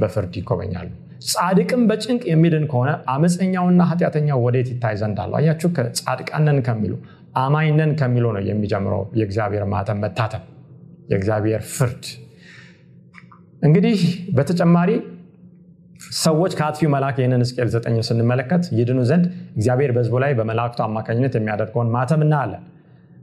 በፍርድ 0.00 0.34
ይጎበኛሉ። 0.40 0.88
ጻድቅም 1.28 1.82
በጭንቅ 1.88 2.22
የሚድን 2.30 2.64
ከሆነ 2.70 2.90
አመፀኛውና 3.12 3.82
ኃጢአተኛው 3.90 4.38
ወዴት 4.46 4.68
ይታይ 4.72 4.94
ዘንድ 5.02 5.18
አለው 5.24 5.36
አያችሁ 5.40 5.68
ጻድቃነን 5.98 6.58
ከሚሉ 6.66 6.94
አማኝነን 7.42 7.92
ከሚሉ 8.00 8.24
ነው 8.36 8.42
የሚጀምረው 8.48 9.02
የእግዚአብሔር 9.18 9.64
ማተም 9.72 10.00
መታተም 10.04 10.42
የእግዚአብሔር 11.12 11.62
ፍርድ። 11.72 12.04
እንግዲህ 13.62 13.98
በተጨማሪ 14.36 14.90
ሰዎች 16.20 16.52
ከአጥፊው 16.58 16.90
መልአክ 16.94 17.16
ይህንን 17.20 17.42
ሕዝቅኤል 17.44 17.68
ዘጠኝ 17.74 17.96
ስንመለከት 18.08 18.64
ይድኑ 18.78 19.00
ዘንድ 19.10 19.24
እግዚአብሔር 19.56 19.90
በህዝቡ 19.96 20.14
ላይ 20.24 20.32
በመላእክቱ 20.38 20.80
አማካኝነት 20.86 21.34
የሚያደርገውን 21.38 21.90
ማተም 21.94 22.22
እናያለን 22.26 22.62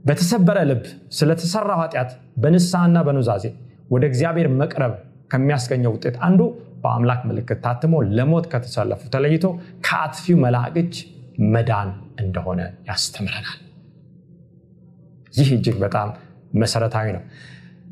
በተሰበረ 0.04 0.58
ልብ 0.68 0.82
ስለተሰራው 1.10 1.78
ኃጢአት 1.82 2.10
በንስሐና 2.42 2.98
በኑዛዜ 3.06 3.44
ወደ 3.90 4.04
እግዚአብሔር 4.10 4.48
መቅረብ 4.60 4.92
ከሚያስገኘው 5.32 5.92
ውጤት 5.96 6.16
አንዱ 6.26 6.40
በአምላክ 6.82 7.20
ምልክት 7.28 7.58
ታትሞ 7.64 7.94
ለሞት 8.16 8.46
ከተሰለፉ 8.52 9.02
ተለይቶ 9.14 9.44
ከአጥፊው 9.86 10.38
መልአክ 10.44 10.76
መዳን 11.52 11.90
እንደሆነ 12.20 12.60
ያስተምረናል። 12.88 13.58
ይህ 15.34 15.50
እጅግ 15.56 15.76
በጣም 15.84 16.08
መሰረታዊ 16.54 17.06
ነው። 17.16 17.22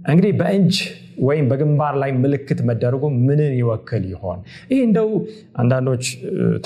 እንግዲህ 0.08 0.32
በእጅ 0.40 0.74
ወይም 1.20 1.46
በግንባር 1.50 1.94
ላይ 2.02 2.10
ምልክት 2.22 2.60
መደረጉ 2.68 3.04
ምንን 3.28 3.52
ይወክል 3.60 4.04
ይሆን? 4.12 4.38
ይህ 4.70 4.80
እንደው 4.86 5.08
አንዳንዶች 5.56 6.04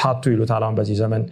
ታቱ 0.01 0.23
ይሉታል። 0.35 0.63
አሁን 0.63 0.77
በዚህ 0.79 0.97
ዘመን 1.03 1.23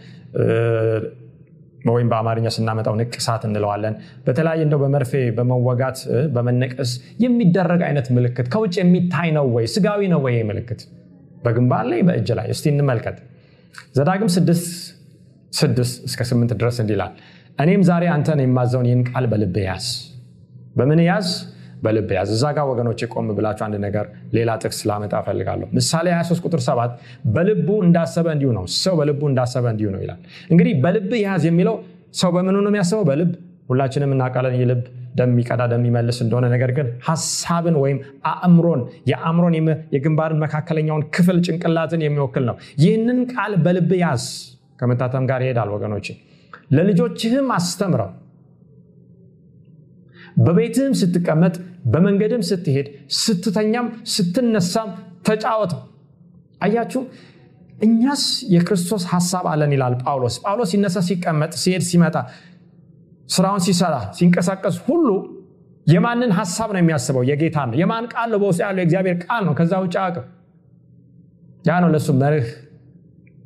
ወይም 1.88 2.08
በአማርኛ 2.10 2.46
ስናመጣው 2.54 2.94
ንቅሳት 3.00 3.42
እንለዋለን። 3.48 3.94
በተለያየ 4.26 4.62
እንደው 4.66 4.80
በመርፌ 4.82 5.12
በመወጋት 5.36 5.98
በመነቀስ 6.34 6.90
የሚደረግ 7.24 7.82
አይነት 7.88 8.08
ምልክት 8.16 8.46
ከውጭ 8.54 8.74
የሚታይ 8.80 9.28
ነው 9.38 9.46
ወይ? 9.56 9.66
ስጋዊ 9.74 10.00
ነው 10.12 10.20
ወይ 10.26 10.36
ምልክት? 10.50 10.80
በግንባር 11.44 11.84
ላይ 11.92 12.00
በእጅ 12.08 12.30
ላይ? 12.38 12.48
እስቲ 12.54 12.66
እንመልከት። 12.72 13.18
ዘዳግም 13.96 14.30
ስድስት 14.36 14.66
ስድስት 15.52 15.94
እስከ 16.08 16.22
ስምንት 16.30 16.50
ድረስ 16.60 16.76
እንዲላል 16.82 17.12
እኔም 17.58 17.82
ዛሬ 17.88 18.04
አንተን 18.12 18.40
የማዘውን 18.42 18.86
ይህን 18.88 19.02
ቃል 19.08 19.24
በልብ 19.32 19.56
ያዝ። 19.64 19.86
በምን 20.76 21.00
ያዝ 21.06 21.28
በልብ 21.82 22.10
ያዝ። 22.16 22.30
እዛ 22.36 22.44
ጋር 22.56 22.64
ወገኖች 22.70 23.00
ቆም 23.12 23.28
ብላችሁ 23.36 23.64
አንድ 23.66 23.76
ነገር 23.84 24.06
ሌላ 24.36 24.50
ጥቅስ 24.62 24.80
ላመጣ 24.90 25.12
እፈልጋለሁ። 25.22 25.68
ምሳሌ 25.78 26.06
23 26.14 26.46
ቁጥር 26.46 26.62
7 26.66 26.94
በልቡ 27.34 27.68
እንዳሰበ 27.86 28.26
እንዲሁ 28.36 28.50
ነው። 28.58 28.64
ሰው 28.78 28.96
በልቡ 29.00 29.22
እንዳሰበ 29.30 29.66
እንዲሁ 29.74 29.88
ነው 29.94 30.00
ይላል። 30.04 30.20
እንግዲህ 30.50 30.74
በልብ 30.84 31.12
ያዝ 31.24 31.44
የሚለው 31.50 31.76
ሰው 32.20 32.30
በምኑ 32.36 32.56
ነው 32.58 32.70
የሚያስበው? 32.72 33.04
በልብ። 33.10 33.32
ሁላችንም 33.68 34.12
እናውቃለን 34.14 34.54
የልብ 34.60 34.80
ደም 35.16 35.30
የሚቀዳ 35.32 35.62
እንደሆነ። 36.20 36.46
ነገር 36.54 36.70
ግን 36.76 36.86
ሀሳብን 37.08 37.76
ወይም 37.82 37.98
አእምሮን 38.32 38.80
የአእምሮን 39.10 39.54
የግንባርን 39.94 40.40
መካከለኛውን 40.44 41.04
ክፍል 41.16 41.38
ጭንቅላትን 41.46 42.02
የሚወክል 42.06 42.44
ነው። 42.50 42.56
ይህንን 42.82 43.20
ቃል 43.32 43.54
በልብ 43.66 43.92
ያዝ። 44.02 44.24
ከመታተም 44.80 45.24
ጋር 45.30 45.40
ይሄዳል 45.44 45.70
ወገኖች 45.74 46.06
ለልጆችህም 46.72 47.48
አስተምረው። 47.54 48.10
በቤትህም 50.38 50.92
ስትቀመጥ 50.94 51.54
በመንገድም 51.84 52.42
ስትሄድ 52.48 52.86
ስትተኛም 53.18 53.86
ስትነሳም 54.14 54.90
ተጫወተው 55.26 55.80
አያችሁ 56.60 57.02
እኛስ 57.78 58.22
የክርስቶስ 58.54 59.04
ሀሳብ 59.12 59.44
አለን 59.52 59.70
ይላል 59.74 59.94
ጳውሎስ። 60.02 60.34
ጳውሎስ 60.42 60.70
ሲነሳ 60.72 60.98
ሲቀመጥ 61.06 61.52
ሲሄድ 61.62 61.84
ሲመጣ 61.90 62.16
ስራውን 63.28 63.62
ሲሰራ 63.66 63.94
ሲንቀሳቀስ 64.18 64.76
ሁሉ 64.86 65.08
የማንን 65.86 66.32
ሀሳብ 66.38 66.68
ነው 66.74 66.80
የሚያስበው? 66.82 67.22
የጌታ 67.28 67.58
ነው። 67.68 67.76
የማን 67.80 68.04
ቃል 68.12 68.28
ነው? 68.32 68.38
በውስጥ 68.42 68.60
ያለው 68.64 68.80
የእግዚአብሔር 68.82 69.16
ቃል 69.24 69.42
ነው። 69.48 69.54
ከዛ 69.58 69.72
ውጭ 69.84 69.94
አቅም 70.02 70.26
ያ 71.64 71.78
ነው 71.82 71.88
ለሱ 71.94 72.08
መርህ 72.20 72.48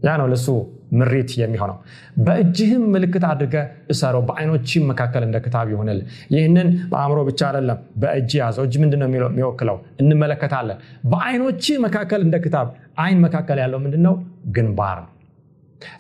ያ 0.05 0.13
ነው 0.21 0.27
ለሱ 0.33 0.47
ምሪት 0.95 1.31
የሚሆነው። 1.41 1.77
በእጅህም 2.25 2.85
ምልክት 2.95 3.25
አድርገ 3.31 3.57
እሰረው 3.93 4.23
በአይኖችም 4.29 4.85
መካከል 4.91 5.23
እንደ 5.27 5.39
ክታብ 5.45 5.69
ይሆንል 5.73 6.01
ይህንን 6.35 6.69
በአእምሮ 6.93 7.19
ብቻ 7.29 7.41
አይደለም 7.49 7.81
በእጅ 8.03 8.33
ያዘው። 8.41 8.65
እጅ 8.67 8.77
ምንድነው 8.83 9.09
የሚወክለው። 9.11 9.79
እንመለከታለን። 10.03 10.79
በአይኖች 11.11 11.65
መካከል 11.87 12.23
እንደ 12.27 12.39
ክታብ 12.45 12.69
አይን 12.99 13.21
መካከል 13.27 13.59
ያለው 13.65 13.81
ምንድነው? 13.85 14.15
ግንባር 14.51 15.01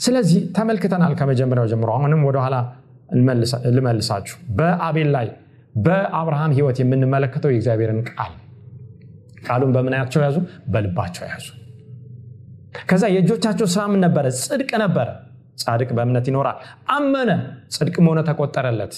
ስለዚህ 0.01 0.41
ተመልክተናል 0.57 1.13
ከመጀመሪያው 1.19 1.67
ጀምሮ። 1.73 1.89
አሁንም 1.97 2.21
ወደኋላ 2.29 2.57
ልመልሳችሁ። 3.71 4.37
በአቤል 4.59 5.11
ላይ 5.17 5.27
በአብርሃም 5.79 6.53
ህይወት 6.57 6.79
የምንመለከተው 6.83 7.53
የእግዚአብሔርን 7.53 8.01
ቃል 8.11 8.33
ቃሉን 9.47 9.73
በምናያቸው 9.75 10.21
ያዙ? 10.25 10.37
በልባቸው 10.73 11.25
ያዙ 11.27 11.47
ከዛ 12.85 13.05
የእጆቻቸው 13.15 13.67
ስራ 13.73 13.83
ምን 13.91 14.01
ነበረ? 14.05 14.25
ጽድቅ 14.41 14.71
ነበረ። 14.83 15.09
ጻድቅ 15.63 15.91
በእምነት 15.97 16.27
ይኖራል። 16.31 16.57
አመነ። 16.91 17.31
ጽድቅ 17.75 17.97
መሆነ 18.05 18.21
ተቆጠረለት። 18.29 18.95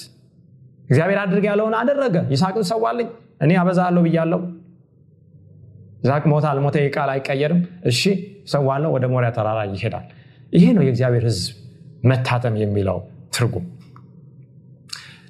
እግዚአብሔር 0.89 1.19
አድርግ 1.23 1.45
ያለውን 1.51 1.75
አደረገ። 1.81 2.17
ይስሐቅን 2.33 2.65
ሰዋልኝ። 2.71 3.09
እኔ 3.43 3.53
አበዛለሁ 3.61 4.03
ብያለው 4.07 4.41
ይስሐቅ 6.03 6.25
ሞተ 6.33 6.45
አልሞተ 6.51 6.77
ቃል 6.95 7.11
አይቀየርም። 7.13 7.61
እሺ 7.91 8.01
ሰዋለው 8.47 8.91
ወደ 8.97 9.05
ሞሪያ 9.13 9.31
ተራራ 9.37 9.61
ይሄዳል። 9.71 10.05
ይሄ 10.53 10.65
ነው 10.77 10.83
የእግዚአብሔር 10.87 11.25
ህዝብ 11.29 11.47
መታተም 12.05 12.55
የሚለው 12.63 12.99
ትርጉም። 13.35 13.65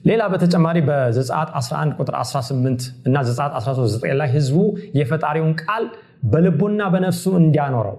ሌላ 0.06 0.22
በተጨማሪ 0.32 0.78
በዘጻት 0.88 1.48
11 1.60 1.94
ቁጥር 2.00 2.14
18 2.18 2.82
እና 3.08 3.16
ዘጻት 3.28 3.52
13 3.60 4.04
ላይ 4.20 4.28
ህዝቡ 4.34 4.58
የፈጣሪውን 4.98 5.54
ቃል 5.62 5.84
በልቡና 6.32 6.82
በነፍሱ 6.92 7.24
እንዲያኖረው 7.40 7.96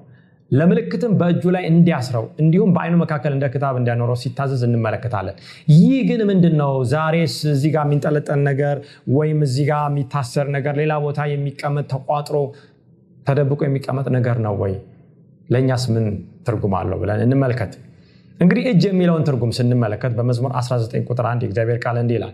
ለምልክትም 0.52 1.14
በእጁ 1.20 1.44
ላይ 1.56 1.64
እንዲያስረው 1.70 2.26
እንዲሁም 2.42 2.70
በአይኑ 2.76 2.96
መካከል 3.02 3.32
እንደ 3.36 3.46
ክታብ 3.54 3.76
እንዲያኖረው 3.80 4.18
ሲታዘዝ 4.22 4.62
እንመለከታለን። 4.68 5.36
ይህ 5.76 5.98
ግን 6.10 6.22
ምንድን 6.30 6.56
ነው 6.62 6.72
ዛሬስ 6.94 7.36
እዚህ 7.54 7.72
ጋር 7.76 7.86
የሚንጠለጠል 7.88 8.40
ነገር 8.50 8.78
ወይም 9.16 9.40
እዚህ 9.48 9.66
ጋር 9.72 9.84
የሚታሰር 9.90 10.48
ነገር 10.58 10.76
ሌላ 10.82 10.96
ቦታ 11.06 11.28
የሚቀመጥ 11.34 11.86
ተቋጥሮ 11.94 12.38
ተደብቆ 13.28 13.62
የሚቀመጥ 13.68 14.08
ነገር 14.18 14.38
ነው 14.46 14.56
ወይ? 14.62 14.74
ለእኛስ 15.50 15.84
ምን 15.94 16.06
ትርጉም 16.48 16.74
አለው 16.80 16.98
ብለን 17.02 17.22
እንመልከት። 17.26 17.74
እንግዲህ 18.40 18.64
እጅ 18.72 18.84
የሚለውን 18.88 19.24
ትርጉም 19.28 19.52
ስንመለከት 19.58 20.14
በመዝሙር 20.18 20.52
19 20.60 21.08
ቁጥር 21.10 21.26
1 21.30 21.46
የእግዚአብሔር 21.46 21.80
ቃል 21.86 21.98
እንዲህ 22.02 22.18
ይላል 22.18 22.34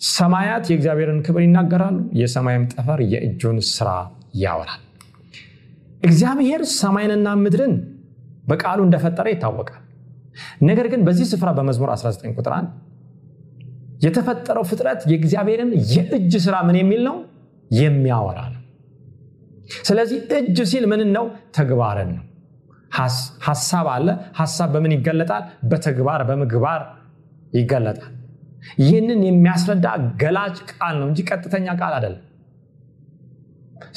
ሰማያት 0.00 0.64
የእግዚአብሔርን 0.70 1.18
ክብር 1.26 1.42
ይናገራሉ፣ 1.44 1.98
የሰማይም 2.20 2.64
ጠፈር 2.72 3.00
የእጁን 3.12 3.58
ስራ 3.70 3.88
ያወራል። 4.42 4.80
እግዚአብሔር 6.02 6.62
ሰማይንና 6.76 7.28
ምድርን 7.42 7.74
በቃሉ 8.50 8.78
እንደፈጠረ 8.86 9.26
ይታወቃል። 9.32 9.82
ነገር 10.68 10.86
ግን 10.92 11.00
በዚህ 11.06 11.26
ስፍራ 11.32 11.48
በመዝሙር 11.56 11.90
19 11.94 12.38
ቁጥር 12.38 12.52
1 12.54 12.70
የተፈጠረው 14.04 14.64
ፍጥረት 14.70 15.00
የእግዚአብሔርን 15.10 15.70
የእጅ 15.90 16.32
ስራ 16.44 16.56
ምን 16.68 16.76
የሚል 16.80 17.00
ነው? 17.08 17.16
የሚያወራ 17.70 18.38
ነው። 18.46 18.62
ስለዚህ 19.88 20.18
እጅ 20.38 20.58
ሲል 20.70 20.84
ምን 20.92 21.02
ነው? 21.16 21.24
ተግባርን 21.56 22.10
ነው። 22.16 22.24
ሀሳብ 23.46 23.86
አለ። 23.94 24.08
ሀሳብ 24.40 24.68
በምን 24.74 24.94
ይገለጣል? 24.96 25.42
በተግባር 25.70 26.22
በምግባር 26.28 26.80
ይገለጣል። 27.52 28.14
ይህንን 28.82 29.20
የሚያስረዳ 29.26 29.86
ገላጭ 30.22 30.56
ቃል 30.72 30.94
ነው 31.00 31.06
እንጂ 31.10 31.20
ቀጥተኛ 31.30 31.66
ቃል 31.80 31.92
አይደለም። 31.98 32.24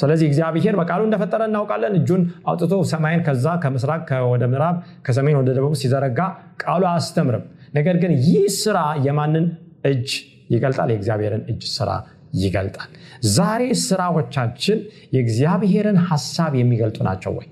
ስለዚህ 0.00 0.26
እግዚአብሔር 0.30 0.74
በቃሉ 0.80 1.00
እንደፈጠረ 1.06 1.42
እናውቃለን። 1.48 1.94
እጁን 1.98 2.22
አውጥቶ 2.46 2.74
ሰማይን 2.90 3.22
ከዛ 3.26 3.46
ከምስራቅ 3.62 4.00
ወደ 4.32 4.44
ምዕራብ 4.52 4.76
ከሰሜን 5.06 5.38
ወደ 5.40 5.50
ደቡብ 5.58 5.74
ሲዘረጋ 5.82 6.20
ቃሉ 6.62 6.82
አያስተምርም። 6.90 7.44
ነገር 7.74 7.96
ግን 8.02 8.12
ይህ 8.26 8.44
ስራ 8.58 8.78
የማንን 9.06 9.46
እጅ 9.86 10.08
ይገልጣል? 10.50 10.88
የእግዚአብሔርን 10.92 11.42
እጅ 11.50 11.62
ስራ 11.74 11.90
ይገልጣል። 12.36 12.90
ዛሬ 13.34 13.62
ስራዎቻችን 13.84 14.78
የእግዚአብሔርን 15.14 15.98
ሀሳብ 16.08 16.52
የሚገልጡ 16.60 16.98
ናቸው 17.08 17.32
ወይ? 17.38 17.46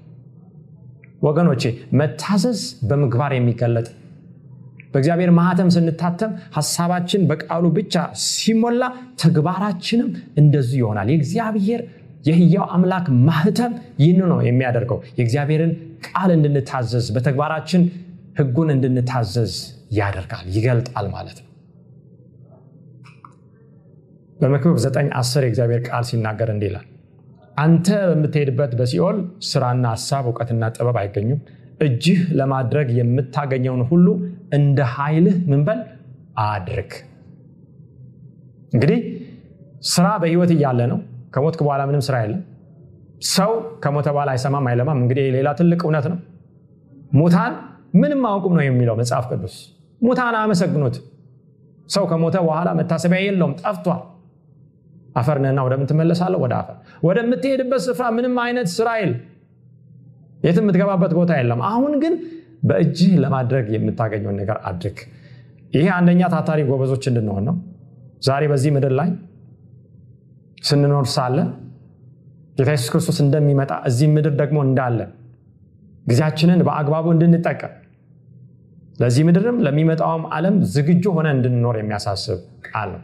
ወገኖቼ 1.22 1.62
መታዘዝ 1.98 2.60
በምግባር 2.88 3.32
የሚገለጥ 3.36 3.88
በእግዚአብሔር 4.92 5.30
ማህተም 5.36 5.68
ስንታተም 5.70 6.32
ሀሳባችን 6.56 7.20
በቃሉ 7.30 7.64
ብቻ 7.76 7.94
ሲሞላ 8.24 8.82
ተግባራችንም 9.22 10.08
እንደዚሁ 10.38 10.80
ይሆናል። 10.82 11.08
የእግዚአብሔር 11.12 11.80
የህያው 12.24 12.64
አምላክ 12.74 13.06
ማህተም 13.26 13.72
ይህን 14.02 14.20
ነው 14.32 14.40
የሚያደርገው። 14.46 14.98
የእግዚአብሔርን 15.16 15.72
ቃል 16.06 16.30
እንድንታዘዝ 16.36 17.06
በተግባራችን 17.14 17.82
ህጉን 18.38 18.68
እንድንታዘዝ 18.74 19.54
ያደርጋል፣ 19.96 20.46
ይገልጣል 20.54 21.06
ማለት 21.14 21.38
ነው። 21.40 21.48
በመክብብ 24.38 24.76
9 24.84 25.10
10 25.18 25.44
የእግዚአብሔር 25.44 25.80
ቃል 25.88 26.04
ሲናገር 26.08 26.48
እንዲህ 26.52 26.68
ይላል፣ 26.70 26.86
አንተ 27.56 27.88
በምትሄድበት 28.08 28.72
በሲኦል 28.78 29.16
ስራና 29.48 29.84
ሀሳብ 29.94 30.24
እውቀትና 30.28 30.70
ጥበብ 30.76 30.96
አይገኙም። 31.02 31.40
እጅህ 31.80 32.20
ለማድረግ 32.38 32.88
የምታገኘውን 32.98 33.82
ሁሉ 33.90 34.06
እንደ 34.56 34.78
ኃይልህ 34.94 35.36
ምንበል 35.50 35.80
አድርግ። 36.44 36.92
እንግዲህ 38.72 39.00
ስራ 39.88 40.06
በህይወት 40.22 40.50
እያለ 40.54 40.80
ነው። 40.92 40.98
ከሞትክ 41.32 41.60
በኋላ 41.66 41.82
ምንም 41.88 42.02
ስራ 42.06 42.16
የለም። 42.22 42.42
ሰው 43.32 43.50
ከሞተ 43.82 44.08
በኋላ 44.14 44.30
አይሰማም 44.34 44.66
አይለማም። 44.70 44.98
እንግዲህ 45.02 45.26
ሌላ 45.36 45.48
ትልቅ 45.58 45.80
እውነት 45.86 46.06
ነው። 46.12 46.18
ሙታን 47.12 47.52
ምንም 47.94 48.20
አያውቁም 48.26 48.54
ነው 48.58 48.64
የሚለው 48.66 48.94
መጽሐፍ 49.00 49.24
ቅዱስ። 49.30 49.54
ሙታን 50.00 50.34
አያመሰግኑት። 50.38 50.96
ሰው 51.88 52.04
ከሞተ 52.10 52.36
በኋላ 52.46 52.68
መታሰቢያ 52.78 53.20
የለውም፣ 53.22 53.54
ጠፍቷል። 53.60 54.00
አፈር 55.16 55.38
ነህና 55.42 55.60
ወደምን 55.66 55.86
ትመለሳለህ? 55.90 56.38
ወደ 56.44 56.52
አፈር። 56.60 56.76
ወደምትሄድበት 57.06 57.82
ስፍራ 57.86 58.04
ምንም 58.16 58.36
አይነት 58.44 58.68
ስራ 58.76 58.88
የትም 60.42 60.62
የምትገባበት 60.62 61.12
ቦታ 61.18 61.32
የለም። 61.38 61.60
አሁን 61.68 61.92
ግን 62.02 62.14
በእጅህ 62.64 63.12
ለማድረግ 63.24 63.66
የምታገኘውን 63.74 64.37
ነገር 64.40 64.57
አድርግ። 64.64 64.98
ይሄ 65.72 65.85
አንደኛ 65.98 66.22
ታታሪ 66.33 66.61
ጎበዞች 66.70 67.04
እንድንሆን 67.11 67.44
ነው። 67.48 67.57
ዛሬ 68.22 68.42
በዚህ 68.50 68.70
ምድር 68.76 68.92
ላይ 68.98 69.11
ስንኖር 70.62 71.07
ሳለ 71.14 71.37
ጌታ 72.57 72.68
ኢየሱስ 72.70 72.90
ክርስቶስ 72.92 73.18
እንደሚመጣ 73.25 73.72
እዚህ 73.88 74.09
ምድር 74.14 74.35
ደግሞ 74.40 74.59
እንዳለ 74.66 74.98
ጊዜያችንን 76.07 76.61
በአግባቡ 76.66 77.07
እንድንጠቀም 77.14 77.72
ለዚህ 78.98 79.22
ምድርም 79.29 79.57
ለሚመጣውም 79.66 80.25
ዓለም 80.37 80.57
ዝግጁ 80.75 81.05
ሆነ 81.16 81.29
እንድንኖር 81.37 81.77
የሚያሳስብ 81.81 82.38
ቃል 82.68 82.88
ነው። 82.94 83.03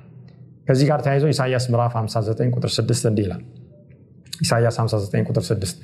ከዚህ 0.68 0.86
ጋር 0.90 1.00
ተያይዞ 1.04 1.26
ኢሳያስ 1.32 1.64
ምዕራፍ 1.72 1.94
59 2.00 2.50
ቁጥር 2.56 2.70
6 2.76 3.06
እንዲህ 3.10 3.24
ይላል። 3.26 3.42
ኢሳያስ 4.40 4.76
59 4.82 5.28
ቁጥር 5.30 5.44
6 5.48 5.78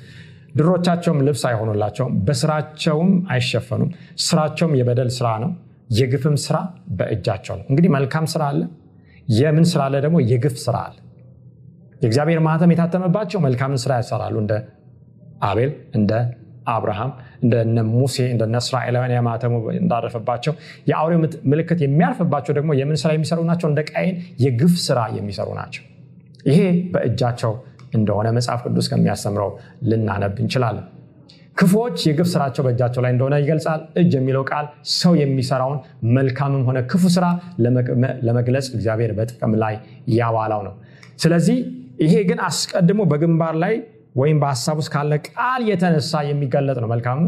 ድሮቻቸውም 0.55 1.19
ልብስ 1.27 1.43
አይሆኑላቸውም፣ 1.49 2.13
በስራቸውም 2.27 3.09
አይሸፈኑም። 3.33 3.89
ስራቸውም 4.25 4.73
የበደል 4.79 5.09
ስራ 5.17 5.29
ነው፣ 5.43 5.51
የግፍም 5.97 6.35
ስራ 6.45 6.57
በእጃቸው 6.99 7.55
ነው። 7.59 7.65
እንግዲህ 7.71 7.89
መልካም 7.97 8.27
ስራ 8.33 8.43
አለ፣ 8.51 8.61
የምን 9.33 9.65
ስራ 9.71 9.81
አለ 9.87 9.95
ደግሞ 10.05 10.17
የግፍ 10.31 10.55
ስራ 10.63 10.77
አለ። 10.87 10.95
የእግዚአብሔር 12.05 12.39
ማህተም 12.45 12.71
የታተመባቸው 12.73 13.39
መልካምን 13.45 13.79
ስራ 13.83 13.91
ያሰራሉ። 13.99 14.35
እንደ 14.43 14.53
አቤል፣ 15.43 15.71
እንደ 15.95 16.11
አብርሃም፣ 16.67 17.11
እንደነ 17.43 17.79
ሙሴ፣ 17.91 18.15
እንደነ 18.33 18.55
እስራኤላውያን 18.63 19.13
የማህተሙ 19.15 19.53
እንዳረፈባቸው 19.79 20.53
የአውሬው 20.89 21.19
ምልክት 21.51 21.79
የሚያርፍባቸው 21.85 22.53
ደግሞ 22.57 22.71
የምን 22.79 22.97
ስራ 23.01 23.11
የሚሰሩ 23.15 23.39
ናቸው? 23.49 23.67
እንደ 23.71 23.81
ቃየን 23.91 24.15
የግፍ 24.43 24.75
ስራ 24.87 24.99
የሚሰሩ 25.17 25.49
ናቸው። 25.59 25.83
ይሄ 26.45 26.59
በእጃቸው 26.93 27.53
እንደሆነ 27.95 28.27
መጽሐፍ 28.37 28.61
ቅዱስ 28.65 28.87
ከሚያስተምረው 28.91 29.51
ልናነብ 29.89 30.35
እንችላለን። 30.43 30.85
ክፉዎች 31.57 31.97
የግፍ 32.07 32.27
ስራቸው 32.31 32.63
በእጃቸው 32.65 33.01
ላይ 33.03 33.11
እንደሆነ 33.13 33.35
ይገልጻል። 33.41 33.81
እጅ 33.99 34.11
የሚለው 34.17 34.43
ቃል 34.49 34.65
ሰው 34.95 35.13
የሚሰራውን 35.19 35.77
መልካምም 36.17 36.63
ሆነ 36.69 36.79
ክፉ 36.91 37.03
ስራ 37.15 37.25
ለመግለጽ 38.27 38.67
እግዚአብሔር 38.75 39.11
በጥቅም 39.19 39.53
ላይ 39.63 39.75
ያዋላው 40.15 40.63
ነው። 40.67 40.73
ስለዚህ 41.17 41.57
ይሄ 41.99 42.13
ግን 42.29 42.39
አስቀድሞ 42.47 43.01
በግንባር 43.11 43.55
ላይ 43.63 43.75
ወይም 44.15 44.37
በሀሳብ 44.41 44.75
ውስጥ 44.81 44.91
ካለ 44.93 45.13
ቃል 45.27 45.61
የተነሳ 45.69 46.21
የሚገለጥ 46.27 46.77
ነው። 46.83 46.89
መልካሙ 46.93 47.19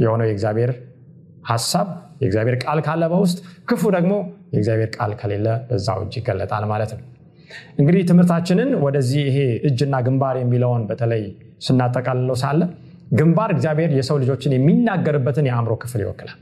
የሆነው 0.00 0.26
የእግዚአብሔር 0.28 0.70
ሀሳብ 1.50 1.88
የእግዚአብሔር 2.22 2.56
ቃል 2.64 2.78
ካለ 2.86 3.02
በውስጥ 3.12 3.38
ክፉ 3.68 3.82
ደግሞ 3.96 4.12
የእግዚአብሔር 4.54 4.90
ቃል 4.96 5.12
ከሌለ 5.20 5.46
በዛው 5.68 6.00
እጅ 6.04 6.14
ይገለጣል 6.20 6.64
ማለት 6.72 6.90
ነው። 6.96 7.02
እንግዲህ 7.80 8.02
ትምህርታችንን 8.08 8.70
ወደዚህ 8.84 9.22
ይሄ 9.28 9.38
እጅና 9.68 9.96
ግንባር 10.06 10.36
የሚለውን 10.40 10.82
በተለይ 10.88 11.22
ስናጠቃልለው 11.66 12.36
ሳለ 12.42 12.60
ግንባር 13.12 13.50
እግዚአብሔር 13.54 13.90
የሰው 13.98 14.16
ልጆችን 14.22 14.54
የሚናገርበትን 14.56 15.48
የአእምሮ 15.48 15.74
ክፍል 15.82 16.00
ይወክላል። 16.04 16.38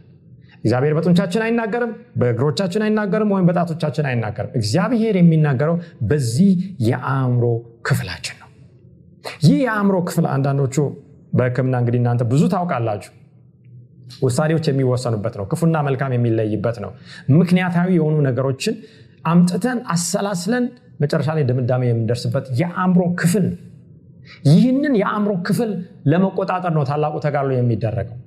እግዚአብሔር 0.64 0.92
በጡንቻችን 0.96 1.42
አይናገርም፣ 1.46 1.90
በእግሮቻችን 2.20 2.82
አይናገርም፣ 2.84 3.30
ወይም 3.34 3.46
በጣቶቻችን 3.48 4.06
አይናገርም። 4.10 4.52
እግዚአብሔር 4.60 5.14
የሚናገረው 5.18 5.76
በዚህ 6.10 6.52
የአእምሮ 6.88 7.44
ክፍላችን 7.88 8.36
ነው። 8.38 8.48
ይህ 9.44 9.58
የአእምሮ 9.64 9.96
ክፍል 10.08 10.26
አንዳንዶቹ 10.34 10.76
በሕክምና 11.32 11.74
እንግዲህ 11.82 12.00
እናንተ 12.02 12.22
ብዙ 12.32 12.42
ታውቃላችሁ፣ 12.54 13.12
ውሳኔዎች 14.22 14.64
የሚወሰኑበት 14.70 15.34
ነው። 15.40 15.44
ክፉና 15.50 15.76
መልካም 15.86 16.12
የሚለይበት 16.16 16.76
ነው። 16.84 16.90
ምክንያታዊ 17.36 17.88
የሆኑ 17.98 18.16
ነገሮችን 18.28 18.74
አምጥተን 19.24 19.78
አሰላስለን 19.92 20.64
መጨረሻ 21.00 21.28
ላይ 21.36 21.44
ድምዳሜ 21.48 21.82
የምንደርስበት 21.88 22.46
የአእምሮ 22.60 23.02
ክፍል 23.20 23.46
ነው። 23.50 23.60
ይህንን 24.50 24.94
የአእምሮ 25.00 25.32
ክፍል 25.46 25.70
ለመቆጣጠር 26.10 26.72
ነው 26.76 26.84
ታላቁ 26.90 27.14
ተጋድሎ 27.24 27.52
የሚደረገው። 27.56 28.18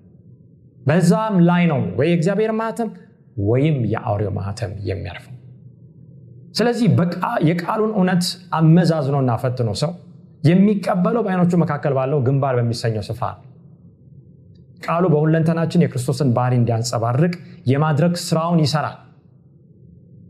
በዛም 0.87 1.35
ላይ 1.49 1.63
ነው 1.71 1.79
ወይ 1.97 2.07
የእግዚአብሔር 2.09 2.51
ማህተም 2.59 2.89
ወይም 3.47 3.77
የአውሬው 3.91 4.31
ማህተም 4.37 4.71
የሚያርፈው። 4.87 5.33
ስለዚህ 6.57 6.85
የቃሉን 7.47 7.91
እውነት 7.97 8.23
አመዛዝኖና 8.57 9.31
ፈትኖ 9.41 9.71
ሰው 9.81 9.91
የሚቀበለው 10.43 11.21
በዓይኖቹ 11.25 11.51
መካከል 11.63 11.93
ባለው 11.97 12.19
ግንባር 12.27 12.53
በሚሰኘው 12.57 13.03
ስፍራ 13.07 13.27
ነው። 13.35 13.43
ቃሉ 14.81 15.03
በሁለንተናችን 15.13 15.83
የክርስቶስን 15.83 16.29
ባህሪ 16.35 16.53
እንዲያንጸባርቅ 16.59 17.33
የማድረግ 17.71 18.13
ስራውን 18.25 18.59
ይሰራል። 18.63 18.97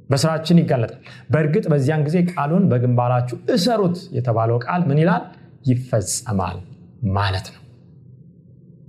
በስራችን 0.10 0.60
ይገለጣል። 0.62 1.00
በእርግጥ 1.32 1.65
በዚያን 1.72 2.04
ጊዜ 2.08 2.17
ቃሉን 2.32 2.65
በግንባራችሁ 2.72 3.38
እሰሩት 3.56 3.98
የተባለው 4.17 4.58
ቃል 4.65 4.82
ምን 4.89 5.00
ይላል? 5.02 5.24
ይፈጸማል 5.65 6.58
ማለት 7.17 7.48
ነው። 7.54 7.62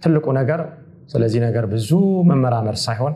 ትልቁ 0.02 0.26
ነገር 0.38 0.60
ስለዚህ 1.08 1.40
ነገር 1.44 1.64
ብዙ 1.66 1.90
መመራመር 2.30 2.76
ሳይሆን 2.84 3.14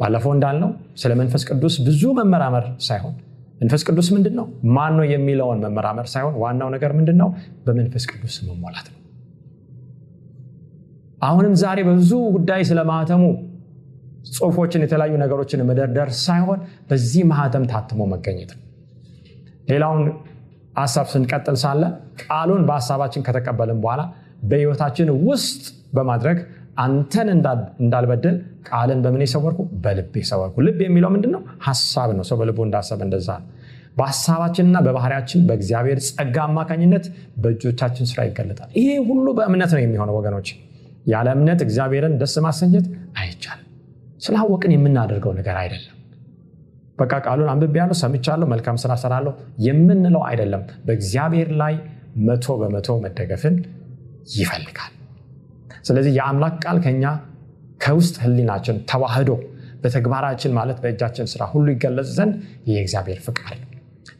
ባለፈው 0.00 0.32
እንዳልነው 0.36 0.70
ስለ 1.02 1.12
መንፈስ 1.20 1.42
ቅዱስ 1.50 1.74
ብዙ 1.86 2.02
መመራመር 2.18 2.66
ሳይሆን 2.80 3.14
መንፈስ 3.60 3.82
ቅዱስ 3.88 4.08
ምንድን 4.14 4.34
ነው 4.38 4.46
ማን 4.74 4.92
ነው 4.98 5.04
የሚለውን 5.12 5.58
መመራመር 5.64 6.06
ሳይሆን 6.12 6.34
ዋናው 6.42 6.68
ነገር 6.74 6.90
ምንድን 6.92 7.16
ነው? 7.22 7.28
በመንፈስ 7.66 8.04
ቅዱስ 8.10 8.34
መሞላት 8.48 8.86
ነው። 8.88 8.98
አሁንም 11.22 11.54
ዛሬ 11.62 11.78
በብዙ 11.82 12.12
ጉዳይ 12.36 12.62
ስለ 12.64 12.80
ማህተሙ 12.90 13.22
ጽሁፎችን 14.30 14.82
የተለያዩ 14.84 15.14
ነገሮችን 15.22 15.64
መደርደር 15.68 16.08
ሳይሆን 16.20 16.58
በዚህ 16.90 17.22
ማህተም 17.24 17.64
ታትሞ 17.72 18.00
መገኘት 18.12 18.50
ነው። 18.56 18.64
ሌላውን 19.70 20.02
ሀሳብ 20.78 21.06
ስንቀጥል 21.12 21.56
ሳለ 21.56 21.82
ቃሉን 22.22 22.62
በሀሳባችን 22.68 23.24
ከተቀበልን 23.26 23.78
በኋላ 23.84 24.02
በህይወታችን 24.42 25.08
ውስጥ 25.28 25.62
በማድረግ 25.94 26.38
አንተን 26.78 27.28
እንዳልበድል 27.32 28.36
ቃልን 28.68 28.98
በምን 29.04 29.22
የሰወርኩ? 29.24 29.60
በልቤ 29.84 30.14
ሰወርኩ። 30.28 30.56
ልብ 30.66 30.80
የሚለው 30.86 31.10
ምንድን 31.14 31.32
ነው 31.34 31.42
ሀሳብ 31.66 32.10
ነው። 32.18 32.24
ሰው 32.28 32.36
በልቡ 32.40 32.58
እንዳሰብ 32.66 33.00
እንደዛ። 33.06 33.28
በሀሳባችንና 33.98 34.76
በባህሪያችን 34.86 35.40
በእግዚአብሔር 35.48 35.98
ጸጋ 36.08 36.36
አማካኝነት 36.48 37.04
በእጆቻችን 37.42 38.08
ስራ 38.10 38.26
ይገለጣል። 38.28 38.70
ይሄ 38.78 38.90
ሁሉ 39.08 39.26
በእምነት 39.38 39.72
ነው 39.76 39.80
የሚሆነው 39.84 40.16
ወገኖች። 40.18 40.50
ያለ 41.06 41.28
እምነት 41.36 41.60
እግዚአብሔርን 41.66 42.14
ደስ 42.20 42.34
ማሰኘት 42.46 42.86
አይቻልም። 43.20 43.64
ስላወቅን 44.22 44.72
የምናደርገው 44.74 45.32
ነገር 45.38 45.56
አይደለም። 45.62 45.94
በቃ 46.98 47.12
ቃሉን 47.26 47.50
አንብቤያለሁ 47.52 47.96
ሰምቻለሁ 48.02 48.46
መልካም 48.52 48.78
ስራ 48.82 48.92
ሰራለሁ 49.02 49.32
የምንለው 49.66 50.22
አይደለም። 50.28 50.62
በእግዚአብሔር 50.86 51.50
ላይ 51.60 51.74
መቶ 52.28 52.56
በመቶ 52.62 52.98
መደገፍን 53.04 53.56
ይፈልጋል 54.34 54.92
ስለዚህ 55.84 56.12
የአምላክ 56.18 56.54
ቃል 56.64 56.78
ከኛ 56.84 57.04
ከውስጥ 57.80 58.16
ህሊናችን 58.22 58.76
ተዋህዶ 58.90 59.30
በተግባራችን 59.82 60.52
ማለት 60.56 60.78
በእጃችን 60.82 61.26
ስራ 61.32 61.42
ሁሉ 61.52 61.66
ይገለጽ 61.74 62.08
ዘንድ 62.16 62.34
የእግዚአብሔር 62.70 63.18
ፍቃድ 63.26 63.58
ነው። 63.62 63.68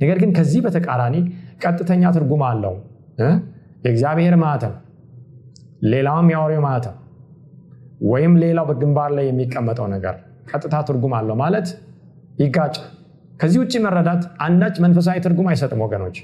ነገር 0.01 0.17
ግን 0.23 0.31
ከዚህ 0.37 0.61
በተቃራኒ 0.67 1.17
ቀጥተኛ 1.63 2.13
ትርጉም 2.17 2.43
አለው። 2.49 2.75
የእግዚአብሔር 3.85 4.37
ማተም 4.43 4.75
ሌላውም 5.91 6.29
የአውሬው 6.33 6.63
ማተም 6.67 6.97
ወይም 8.09 8.33
ሌላው 8.43 8.65
በግንባር 8.69 9.11
ላይ 9.17 9.25
የሚቀመጠው 9.29 9.87
ነገር 9.95 10.15
ቀጥታ 10.51 10.77
ትርጉም 10.89 11.15
አለው 11.19 11.37
ማለት 11.43 11.69
ይጋጭ 12.39 12.77
ከዚህ 13.41 13.59
ውጭ 13.63 13.75
መረዳት 13.85 14.23
አንዳች 14.47 14.77
መንፈሳዊ 14.85 15.19
ትርጉም 15.25 15.49
አይሰጥም 15.51 15.81
ወገኖች 15.85 16.17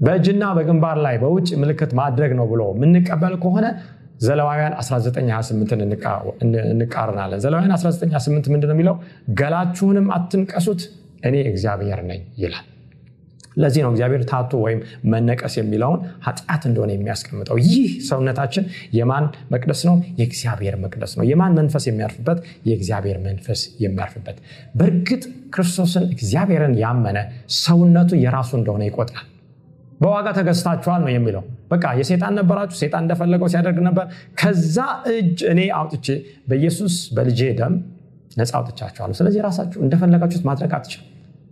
በእጅና 0.00 0.44
በግንባር 0.56 0.98
ላይ 1.04 1.16
በውጭ 1.22 1.48
ምልክት 1.62 1.92
ማድረግ 1.98 2.32
ነው 2.38 2.46
ብሎ 2.52 2.62
የምንቀበል 2.74 3.34
ከሆነ 3.42 3.66
ዘለዋውያን 4.24 4.74
1928 4.80 5.72
እንቃርናለን 6.72 7.40
ዘለዋውያን 7.44 7.72
1928 7.76 8.52
ምንድን 8.52 8.68
ነው 8.70 8.76
የሚለው? 8.76 8.94
ገላችሁንም 9.40 10.06
አትንቀሱት 10.16 10.82
እኔ 11.24 11.36
እግዚአብሔር 11.50 12.00
ነኝ 12.08 12.22
ይላል። 12.38 12.64
ለዚህ 13.56 13.80
ነው 13.84 13.90
እግዚአብሔር 13.92 14.22
ታቶ 14.30 14.52
ወይም 14.64 14.80
መነቀስ 15.12 15.54
የሚለውን 15.58 15.98
ኃጢአት 16.24 16.62
እንደሆነ 16.68 16.90
የሚያስቀምጠው። 16.94 17.58
ይህ 17.66 17.76
ሰውነታችን 18.08 18.64
የማን 18.98 19.24
መቅደስ 19.52 19.82
ነው? 19.88 19.94
የእግዚአብሔር 20.20 20.76
መቅደስ 20.84 21.12
ነው። 21.18 21.24
የማን 21.30 21.54
መንፈስ 21.60 21.86
የሚያርፍበት? 21.90 22.38
የእግዚአብሔር 22.68 23.20
መንፈስ 23.26 23.62
የሚያርፍበት። 23.84 24.38
በእርግጥ 24.74 25.22
ክርስቶስን 25.56 26.06
እግዚአብሔርን 26.14 26.74
ያመነ 26.82 27.18
ሰውነቱ 27.60 28.10
የራሱ 28.24 28.52
እንደሆነ 28.60 28.84
ይቆጥራል 28.90 29.28
በዋጋ 30.04 30.28
ተገዝታችኋል 30.36 31.00
ነው 31.04 31.10
የሚለው። 31.12 31.42
በቃ 31.70 31.84
የሴጣን 31.98 32.34
ነበራችሁ 32.38 32.76
ሴጣን 32.80 33.02
እንደፈለገው 33.04 33.48
ሲያደርግ 33.52 33.78
ነበር። 33.86 34.06
ከዛ 34.40 34.76
እጅ 35.12 35.38
እኔ 35.52 35.60
አውጥቼ 35.78 36.06
በኢየሱስ 36.48 36.96
በልጄ 37.16 37.50
ደም 37.60 37.74
ነፃ 38.36 38.52
አውጥቻችኋለሁ። 38.58 39.16
ስለዚህ 39.20 39.40
ራሳችሁ 39.46 39.78
እንደፈለጋችሁት 39.84 40.44
ማድረግ 40.48 40.72
አትችሉ 40.78 41.02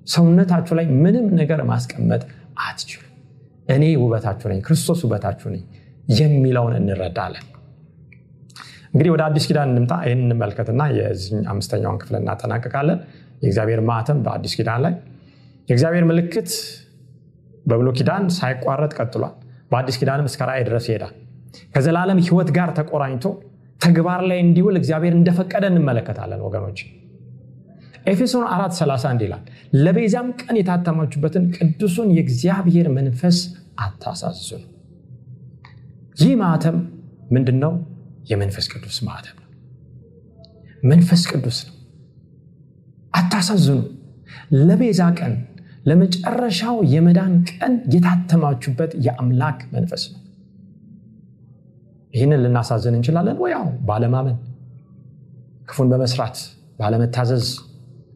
ሰውነታችሁ 0.06 0.74
ላይ 0.78 0.86
ምንም 1.02 1.26
ነገር 1.40 1.60
ማስቀመጥ 1.68 2.22
አትችሉ 2.64 3.00
እኔ 3.68 3.84
ውበታችሁ 4.02 4.46
ነኝ 4.52 4.60
ክርስቶስ 4.66 5.00
ውበታችሁ 5.06 5.48
ነኝ 5.54 5.62
የሚለውን 6.16 6.74
እንረዳለን። 6.78 7.46
እንግዲህ 8.94 9.10
ወደ 9.14 9.22
አዲስ 9.26 9.44
ኪዳን 9.48 9.68
እንምጣ 9.72 9.92
ይህን 10.06 10.22
እንመልከትና 10.24 10.82
የዚህ 10.96 11.36
አምስተኛውን 11.52 11.98
ክፍል 12.02 12.16
እናጠናቀቃለን 12.18 12.98
የእግዚአብሔር 13.42 13.80
ማተም 13.88 14.18
በአዲስ 14.24 14.54
ኪዳን 14.58 14.80
ላይ። 14.86 14.94
የእግዚአብሔር 15.68 16.04
ምልክት 16.10 16.50
በብሎ 17.64 17.88
ኪዳን 17.98 18.24
ሳይቋረጥ 18.36 18.92
ቀጥሏል። 18.98 19.34
በአዲስ 19.70 19.96
ኪዳንም 20.00 20.26
እስከ 20.30 20.48
ራእይ 20.48 20.64
ድረስ 20.68 20.86
ይሄዳል። 20.88 21.14
ከዘላለም 21.74 22.18
ህይወት 22.26 22.50
ጋር 22.56 22.68
ተቆራኝቶ 22.78 23.24
ተግባር 23.80 24.20
ላይ 24.30 24.38
እንዲውል 24.44 24.76
እግዚአብሔር 24.80 25.14
እንደፈቀደ 25.18 25.64
እንመለከታለን 25.70 26.42
ወገኖች። 26.46 26.80
ኤፌሶን 28.06 28.44
4 28.50 28.76
31 28.78 29.24
ይላል 29.26 29.42
ለቤዛም 29.78 30.28
ቀን 30.40 30.56
የታተማችሁበትን 30.60 31.44
ቅዱሱን 31.56 32.08
የእግዚአብሔር 32.16 32.86
መንፈስ 32.96 33.38
አታሳዝኑ 33.82 34.62
ይህ 36.18 36.32
ማተም 36.40 36.78
ምንድን 37.32 37.58
ነው 37.62 37.72
የመንፈስ 38.30 38.66
ቅዱስ 38.72 38.96
ማተም 39.06 39.36
ነው። 39.38 39.48
መንፈስ 40.82 41.22
ቅዱስ 41.30 41.58
ነው። 41.68 41.76
አታሳዝኑ። 43.14 43.80
ለቤዛ 44.60 45.02
ቀን 45.18 45.32
ለመጨረሻው 45.82 46.76
የመዳን 46.92 47.32
ቀን 47.50 47.72
የታተማችሁበት 47.94 48.92
የአምላክ 49.06 49.60
መንፈስ 49.74 50.02
ነው። 50.12 50.18
ይህንን 52.14 52.40
ልናሳዝን 52.44 52.96
እንችላለን 52.98 53.36
ወያው 53.42 53.66
ባለማመን 53.88 54.36
ክፉን 55.68 55.88
በመስራት 55.92 56.36
ባለመታዘዝ 56.80 57.46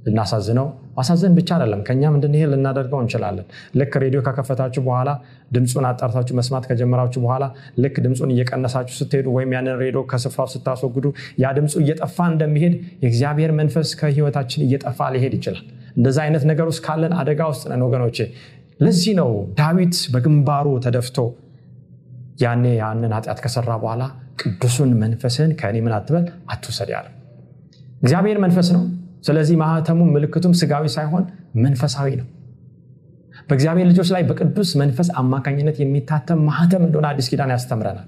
ልናሳዝነው። 0.06 0.66
ማሳዘን 0.96 1.32
ብቻ 1.38 1.48
አይደለም 1.56 1.80
ከኛም 1.86 2.14
እንድንሄ 2.16 2.42
ልናደርገው 2.52 3.00
እንችላለን። 3.02 3.46
ልክ 3.80 3.94
ሬዲዮ 4.02 4.20
ከከፈታችሁ 4.26 4.82
በኋላ 4.86 5.10
ድምፁን 5.52 5.86
አጣርታችሁ 5.88 6.34
መስማት 6.38 6.64
ከጀመራችሁ 6.70 7.20
በኋላ 7.24 7.44
ልክ 7.84 7.96
ድምፁን 8.04 8.30
እየቀነሳችሁ 8.34 8.94
ስትሄዱ 9.00 9.26
ወይም 9.36 9.50
ያንን 9.56 9.76
ሬዲዮ 9.82 10.02
ከስፍራው 10.12 10.48
ስታስወግዱ 10.54 11.06
ያ 11.42 11.52
ድምፁ 11.58 11.74
እየጠፋ 11.84 12.18
እንደሚሄድ 12.32 12.74
የእግዚአብሔር 13.02 13.52
መንፈስ 13.60 13.90
ከህይወታችን 14.00 14.64
እየጠፋ 14.66 15.10
ሊሄድ 15.16 15.34
ይችላል 15.38 15.64
እንደዛ 15.96 16.18
አይነት 16.24 16.44
ነገር 16.50 16.66
ውስጥ 16.70 16.82
ካለን 16.86 17.12
አደጋ 17.20 17.40
ውስጥ 17.50 17.64
ነን 17.70 17.82
ወገኖቼ። 17.86 18.18
ለዚህ 18.80 19.12
ነው 19.20 19.30
ዳዊት 19.58 19.96
በግንባሩ 20.14 20.66
ተደፍቶ 20.84 21.18
ያኔ 22.42 22.64
ያንን 22.80 23.12
ኃጢአት 23.16 23.38
ከሰራ 23.44 23.70
በኋላ 23.82 24.02
ቅዱሱን 24.40 24.90
መንፈስህን 25.02 25.52
ከእኔ 25.60 25.76
ምን 25.84 25.94
አትበል 25.98 26.24
አትውሰድ 26.52 26.90
ያለ 26.94 27.06
እግዚአብሔር 28.02 28.38
መንፈስ 28.44 28.68
ነው። 28.76 28.82
ስለዚህ 29.26 29.56
ማህተሙ 29.62 30.00
ምልክቱም 30.14 30.52
ስጋዊ 30.60 30.86
ሳይሆን 30.96 31.24
መንፈሳዊ 31.58 32.08
ነው። 32.20 32.26
በእግዚአብሔር 33.48 33.86
ልጆች 33.90 34.08
ላይ 34.14 34.22
በቅዱስ 34.22 34.70
መንፈስ 34.76 35.08
አማካኝነት 35.20 35.76
የሚታተም 35.82 36.40
ማህተም 36.48 36.82
እንደሆነ 36.86 37.06
አዲስ 37.12 37.26
ኪዳን 37.32 37.52
ያስተምረናል። 37.54 38.06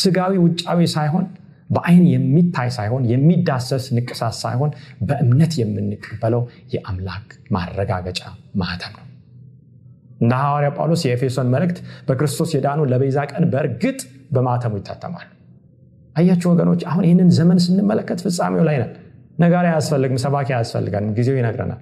ስጋዊ 0.00 0.32
ውጫዊ 0.44 0.80
ሳይሆን 0.94 1.24
በአይን 1.70 2.04
የሚታይ 2.12 2.68
ሳይሆን 2.76 3.02
የሚዳሰስ 3.10 3.84
ንቅሳት 3.96 4.36
ሳይሆን 4.40 4.70
በእምነት 5.08 5.52
የምንቀበለው 5.60 6.42
የአምላክ 6.74 7.26
ማረጋገጫ 7.56 8.20
ማህተም 8.60 8.94
ነው። 8.96 9.06
እንደ 10.20 10.32
ሐዋርያ 10.40 10.70
ጳውሎስ 10.76 11.02
የኤፌሶን 11.06 11.50
መልእክት 11.52 11.78
በክርስቶስ 12.08 12.50
የዳኑ 12.56 12.80
ለቤዛ 12.90 13.18
ቀን 13.30 13.44
በእርግጥ 13.52 14.00
በማህተሙ 14.34 14.72
ይታተማሉ 14.80 15.28
አያችሁ 16.16 16.48
ወገኖች 16.52 16.82
አሁን 16.90 17.04
ይህንን 17.06 17.30
ዘመን 17.36 17.58
ስንመለከት 17.64 18.18
ፍጻሜው 18.24 18.64
ላይ 18.68 18.76
ነን። 18.82 18.90
ነጋሪ 19.38 19.66
አያስፈልግም 19.70 20.18
ሰባኪ 20.24 20.48
አያስፈልገንም 20.56 21.12
ጊዜው 21.18 21.36
ይነግረናል። 21.38 21.80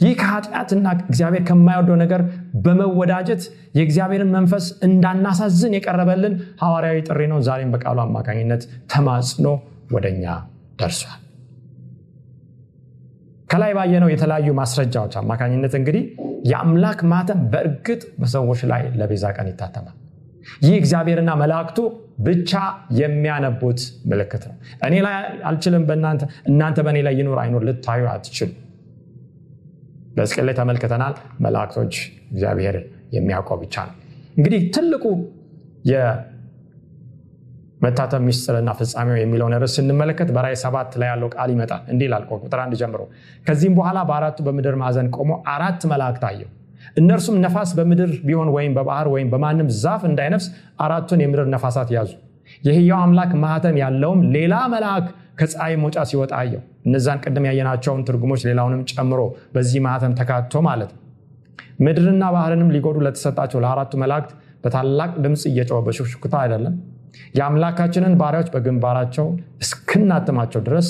ይህ 0.00 0.14
ከኃጢአትና 0.20 0.86
እግዚአብሔር 1.04 1.42
ከማይወደው 1.48 1.96
ነገር 2.02 2.22
በመወዳጀት 2.58 3.42
የእግዚአብሔርን 3.74 4.30
መንፈስ 4.36 4.66
እንዳናሳዝን 4.86 5.74
የቀረበልን 5.76 6.34
ሐዋርያዊ 6.62 6.98
ጥሪ 7.08 7.20
ነው። 7.32 7.40
ዛሬም 7.46 7.72
በቃሉ 7.74 7.98
አማካኝነት 8.04 8.62
ተማጽኖ 8.92 9.46
ወደኛ 9.90 10.24
ደርሷል። 10.80 11.20
ከላይ 13.50 13.72
ባየነው 13.76 14.08
የተለያዩ 14.12 14.48
ማስረጃዎች 14.58 15.14
አማካኝነት 15.20 15.74
እንግዲህ 15.78 16.04
የአምላክ 16.44 17.00
ማተም 17.10 17.40
በእርግጥ 17.52 18.02
በሰዎች 18.20 18.60
ላይ 18.70 18.82
ለቤዛ 18.98 19.24
ቀን 19.36 19.46
ይታተማል። 19.50 19.96
ይህ 20.64 20.74
እግዚአብሔርና 20.80 21.30
መላእክቱ 21.40 21.78
ብቻ 22.26 22.52
የሚያነቡት 22.98 23.80
ምልክት 24.10 24.42
ነው። 24.48 24.56
እኔ 24.86 24.94
ላይ 25.06 25.14
አልችልም 25.48 25.84
በእናንተ 25.88 26.22
እናንተ 26.50 26.78
በእኔ 26.86 26.98
ላይ 27.06 27.14
ይኖር 27.20 27.38
አይኖር 27.42 27.62
ልታዩ 27.68 28.04
አትችሉ 28.12 28.50
በስቅል 30.14 30.44
ላይ 30.48 30.54
ተመልክተናል። 30.58 31.14
መላእክቶች 31.44 31.94
እግዚአብሔር 32.32 32.76
የሚያውቀው 33.16 33.56
ብቻ 33.62 33.74
ነው። 33.88 33.94
እንግዲህ 34.36 34.60
ትልቁ 34.74 35.04
የመታተም 37.80 38.22
ሚስጥርና 38.28 38.70
ፍጻሜው 38.78 39.16
የሚለውን 39.20 39.54
ርዕስ 39.56 39.74
ስንመለከት 39.78 40.28
በራይ 40.36 40.54
ሰባት 40.62 40.92
ላይ 41.00 41.08
ያለው 41.12 41.28
ቃል 41.34 41.48
ይመጣል። 41.54 41.82
እንዲህ 41.92 42.08
ላል 42.12 42.24
ቁጥር 42.36 42.60
አንድ 42.64 42.74
ጀምሮ 42.80 43.00
ከዚህም 43.46 43.74
በኋላ 43.78 43.98
በአራቱ 44.08 44.38
በምድር 44.46 44.76
ማዕዘን 44.82 45.08
ቆሞ 45.16 45.30
አራት 45.54 45.82
መላእክት 45.92 46.24
አየው። 46.30 46.50
እነርሱም 46.96 47.36
ነፋስ 47.44 47.70
በምድር 47.78 48.10
ቢሆን 48.26 48.48
ወይም 48.56 48.72
በባህር 48.76 49.08
ወይም 49.14 49.28
በማንም 49.32 49.68
ዛፍ 49.82 50.02
እንዳይነፍስ 50.08 50.46
አራቱን 50.80 51.20
የምድር 51.24 51.46
ነፋሳት 51.54 51.90
ያዙ። 51.96 52.10
የህያው 52.62 52.98
አምላክ 53.04 53.30
ማህተም 53.42 53.76
ያለውም 53.82 54.20
ሌላ 54.34 54.54
መልአክ 54.72 55.06
ከፀሐይ 55.38 55.74
መውጫ 55.82 55.98
ሲወጣ 56.10 56.32
አየው 56.40 56.62
እነዛን 56.86 57.18
ቅድም 57.24 57.44
ያየናቸውን 57.48 58.02
ትርጉሞች 58.08 58.42
ሌላውንም 58.48 58.82
ጨምሮ 58.92 59.20
በዚህ 59.54 59.80
ማህተም 59.86 60.12
ተካቶ 60.18 60.62
ማለት 60.68 60.90
ነው። 60.94 61.00
ምድርና 61.84 62.24
ባህርንም 62.34 62.68
ሊጎዱ 62.74 62.98
ለተሰጣቸው 63.06 63.60
ለአራቱ 63.64 63.92
መላእክት 64.02 64.32
በታላቅ 64.64 65.10
ድምፅ 65.24 65.42
እየጨወ 65.50 65.78
በሹክሹክታ 65.86 66.34
አይደለም። 66.42 66.74
የአምላካችንን 67.38 68.14
ባሪያዎች 68.20 68.48
በግንባራቸው 68.54 69.26
እስክናትማቸው 69.64 70.60
ድረስ 70.68 70.88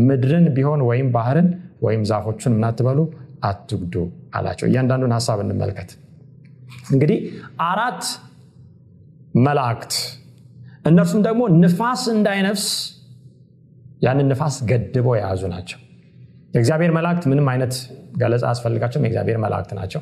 ምድርን 0.00 0.46
ቢሆን 0.56 0.80
ወይም 0.88 1.08
ባህርን 1.16 1.48
ወይም 1.82 2.02
ዛፎቹን 2.10 2.54
ምናትበሉ 2.56 2.98
አትጉዱ 3.44 3.94
አላቸው። 4.34 4.66
እያንዳንዱን 4.70 5.14
ሀሳብ 5.16 5.38
እንመልከት። 5.44 5.90
እንግዲህ 6.94 7.18
አራት 7.68 8.02
መላእክት 9.38 9.94
እነርሱም 10.84 11.20
ደግሞ 11.26 11.42
ንፋስ 11.60 12.02
እንዳይነፍስ 12.14 12.66
ያንን 14.04 14.26
ንፋስ 14.32 14.56
ገድበው 14.70 15.14
የያዙ 15.16 15.42
ናቸው። 15.52 15.78
የእግዚአብሔር 16.54 16.92
መላእክት 16.96 17.24
ምንም 17.30 17.46
አይነት 17.52 17.74
ገለጻ 18.20 18.44
አስፈልጋቸውም 18.50 19.04
የእግዚአብሔር 19.06 19.38
መላእክት 19.44 19.72
ናቸው። 19.78 20.00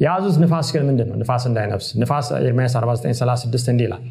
የያዙት 0.00 0.36
ንፋስ 0.42 0.68
ግን 0.74 0.82
ምንድን 0.88 1.08
ነው? 1.10 1.16
ንፋስ 1.20 1.42
እንዳይነፍስ። 1.48 1.88
ንፋስ 2.00 2.28
ኤርሚያስ 2.40 2.72
4936 2.78 3.68
እንዲህ 3.72 3.84
ይላል። 3.86 4.02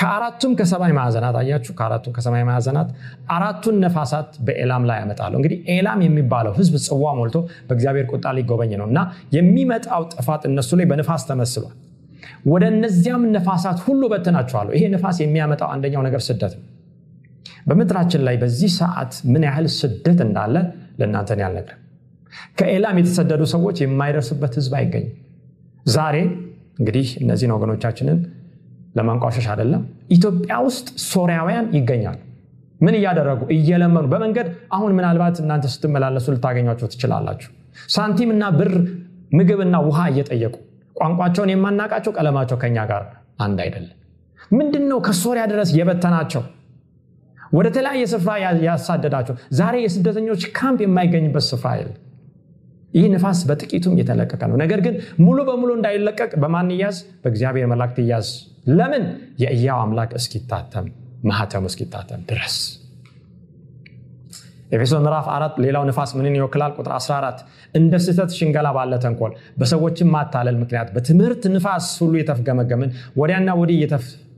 ከአራቱም 0.00 0.52
ከሰማይ 0.58 0.92
ማዕዘናት 0.98 1.36
አያችሁ? 1.40 1.72
ከአራቱም 1.78 2.12
ከሰማይ 2.16 2.42
ማዕዘናት 2.48 2.88
አራቱን 3.36 3.76
ነፋሳት 3.84 4.30
በኤላም 4.46 4.82
ላይ 4.90 4.98
ያመጣለሁ 5.02 5.36
እንግዲህ 5.40 5.60
ኤላም 5.74 6.00
የሚባለው 6.06 6.54
ህዝብ 6.58 6.74
ጽዋ 6.86 7.14
ሞልቶ 7.18 7.36
በእግዚአብሔር 7.68 8.06
ቁጣ 8.12 8.26
ሊጎበኝ 8.38 8.74
ነው 8.80 8.88
እና 8.92 9.00
የሚመጣው 9.36 10.04
ጥፋት 10.14 10.44
እነሱ 10.50 10.70
ላይ 10.80 10.88
በንፋስ 10.92 11.24
ተመስሏል። 11.30 11.74
ወደ 12.46 12.64
እነዚያም 12.74 13.24
ነፋሳት 13.34 13.80
ሁሉ 13.86 14.02
በትናቸዋለሁ 14.12 14.72
ይሄ 14.76 14.84
ንፋስ 14.94 15.16
የሚያመጣው 15.24 15.70
አንደኛው 15.74 16.04
ነገር 16.08 16.22
ስደት 16.28 16.52
ነው 16.58 16.66
በምድራችን 17.66 18.22
ላይ 18.26 18.36
በዚህ 18.42 18.70
ሰዓት 18.78 19.12
ምን 19.32 19.42
ያህል 19.48 19.66
ስደት 19.76 20.20
እንዳለ 20.26 20.54
ለእናንተን 21.00 21.40
ያልነግርም 21.44 21.76
ከኤላም 22.58 22.96
የተሰደዱ 23.00 23.42
ሰዎች 23.52 23.76
የማይደርሱበት 23.82 24.52
ህዝብ 24.58 24.72
አይገኝም። 24.78 25.14
ዛሬ 25.86 26.16
እንግዲህ 26.80 27.08
እነዚህን 27.22 27.52
ወገኖቻችንን 27.56 28.18
ለማንቋሸሽ 28.96 29.46
አይደለም 29.52 29.82
ኢትዮጵያ 30.16 30.54
ውስጥ 30.66 30.86
ሶሪያውያን 31.06 31.66
ይገኛሉ። 31.76 32.18
ምን 32.80 32.94
እያደረጉ 32.98 33.40
እየለመኑ 33.54 34.04
በመንገድ 34.12 34.46
አሁን 34.76 34.92
ምናልባት 34.98 35.36
እናንተ 35.42 35.66
ስትመላለሱ 35.72 36.26
ልታገኟቸው 36.34 36.88
ትችላላችሁ። 36.92 37.50
ሳንቲም 37.94 38.30
እና 38.34 38.44
ብር 38.58 38.72
ምግብና 39.38 39.76
ውሃ 39.86 39.98
እየጠየቁ 40.12 40.54
ቋንቋቸውን 40.96 41.50
የማናቃቸው 41.52 42.12
ቀለማቸው 42.16 42.56
ከኛ 42.62 42.78
ጋር 42.90 43.02
አንድ 43.38 43.58
አይደለም። 43.64 43.96
ምንድን 44.50 44.84
ነው 44.90 44.98
ከሶሪያ 45.06 45.44
ድረስ 45.52 45.70
የበተናቸው 45.78 46.42
ወደ 47.52 47.66
ተለያየ 47.74 48.04
ስፍራ 48.12 48.32
ያሳደዳቸው። 48.66 49.34
ዛሬ 49.58 49.74
የስደተኞች 49.84 50.42
ካምፕ 50.58 50.80
የማይገኝበት 50.84 51.44
ስፍራ 51.48 51.70
የለም። 51.78 51.98
ይህ 52.94 53.06
ንፋስ 53.12 53.40
በጥቂቱም 53.48 53.94
የተለቀቀ 54.00 54.42
ነው። 54.50 54.56
ነገር 54.62 54.80
ግን 54.86 54.94
ሙሉ 55.20 55.38
በሙሉ 55.48 55.70
እንዳይለቀቅ 55.78 56.32
በማን 56.42 56.70
ያዝ 56.80 56.98
በእግዚአብሔር 57.22 57.66
መላእክት 57.72 57.98
ያዝ 58.10 58.28
ለምን? 58.72 59.04
የእያው 59.42 59.78
አምላክ 59.84 60.12
እስኪታተም 60.18 60.86
ማህተሙ 61.24 61.64
እስኪታተም 61.70 62.20
ድረስ 62.30 62.56
ኤፌሶን 64.70 65.02
ምዕራፍ 65.04 65.26
አራት 65.34 65.54
ሌላው 65.64 65.84
ንፋስ 65.88 66.10
ምንን 66.16 66.34
ይወክላል? 66.38 66.72
ቁጥር 66.76 66.92
14 66.96 67.38
እንደ 67.74 67.92
ስህተት 68.04 68.30
ሽንገላ 68.38 68.68
ባለ 68.76 68.92
ተንኮል 69.04 69.32
በሰዎችም 69.58 70.08
ማታለል 70.14 70.56
ምክንያት 70.60 70.88
በትምህርት 70.94 71.42
ንፋስ 71.54 71.86
ሁሉ 72.02 72.14
የተፍገመገምን 72.20 72.90
ወዲያና 73.20 73.50
ወዲህ 73.60 73.78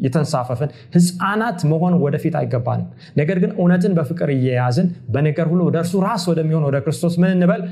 የተንሳፈፍን 0.06 0.70
ህፃናት 0.96 1.60
መሆን 1.72 1.94
ወደፊት 2.04 2.36
አይገባንም። 2.40 2.86
ነገር 3.20 3.38
ግን 3.42 3.50
እውነትን 3.58 3.94
በፍቅር 3.98 4.30
እየያዝን 4.36 4.86
በነገር 5.14 5.48
ሁሉ 5.52 5.62
ወደ 5.68 5.78
እርሱ 5.82 5.94
ራስ 6.06 6.24
ወደሚሆን 6.32 6.64
ወደ 6.70 6.78
ክርስቶስ 6.86 7.16
ምን 7.22 7.32
እንበል? 7.36 7.62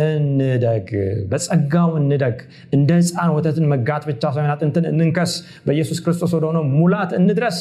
እንደግ 0.00 0.88
በጸጋው 1.30 1.90
እንደግ። 2.00 2.38
እንደ 2.76 2.90
ህፃን 3.00 3.30
ወተትን 3.36 3.66
መጋት 3.72 4.04
ብቻ 4.10 4.22
ሳይሆን 4.34 4.52
አጥንትን 4.54 4.86
እንንከስ። 4.90 5.32
በኢየሱስ 5.66 5.98
ክርስቶስ 6.04 6.32
ወደሆነው 6.36 6.64
ሙላት 6.74 7.12
እንድረስ። 7.20 7.58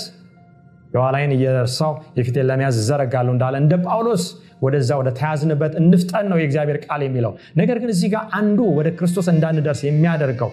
የኋላይን 0.94 1.32
እየረሳው 1.36 1.94
የፊቴን 2.18 2.46
ለመያዝ 2.50 2.76
እዘረጋለሁ 2.82 3.32
እንዳለ 3.36 3.56
እንደ 3.64 3.74
ጳውሎስ 3.86 4.24
ወደዛ 4.62 4.92
ወደ 5.00 5.10
ተያዝንበት 5.18 5.74
እንፍጠን 5.82 6.26
ነው 6.32 6.38
የእግዚአብሔር 6.42 6.80
ቃል 6.86 7.02
የሚለው። 7.06 7.32
ነገር 7.56 7.80
ግን 7.82 7.92
እዚህ 7.94 8.10
ጋር 8.14 8.24
አንዱ 8.40 8.60
ወደ 8.78 8.90
ክርስቶስ 8.98 9.30
እንዳንደርስ 9.34 9.82
የሚያደርገው 9.88 10.52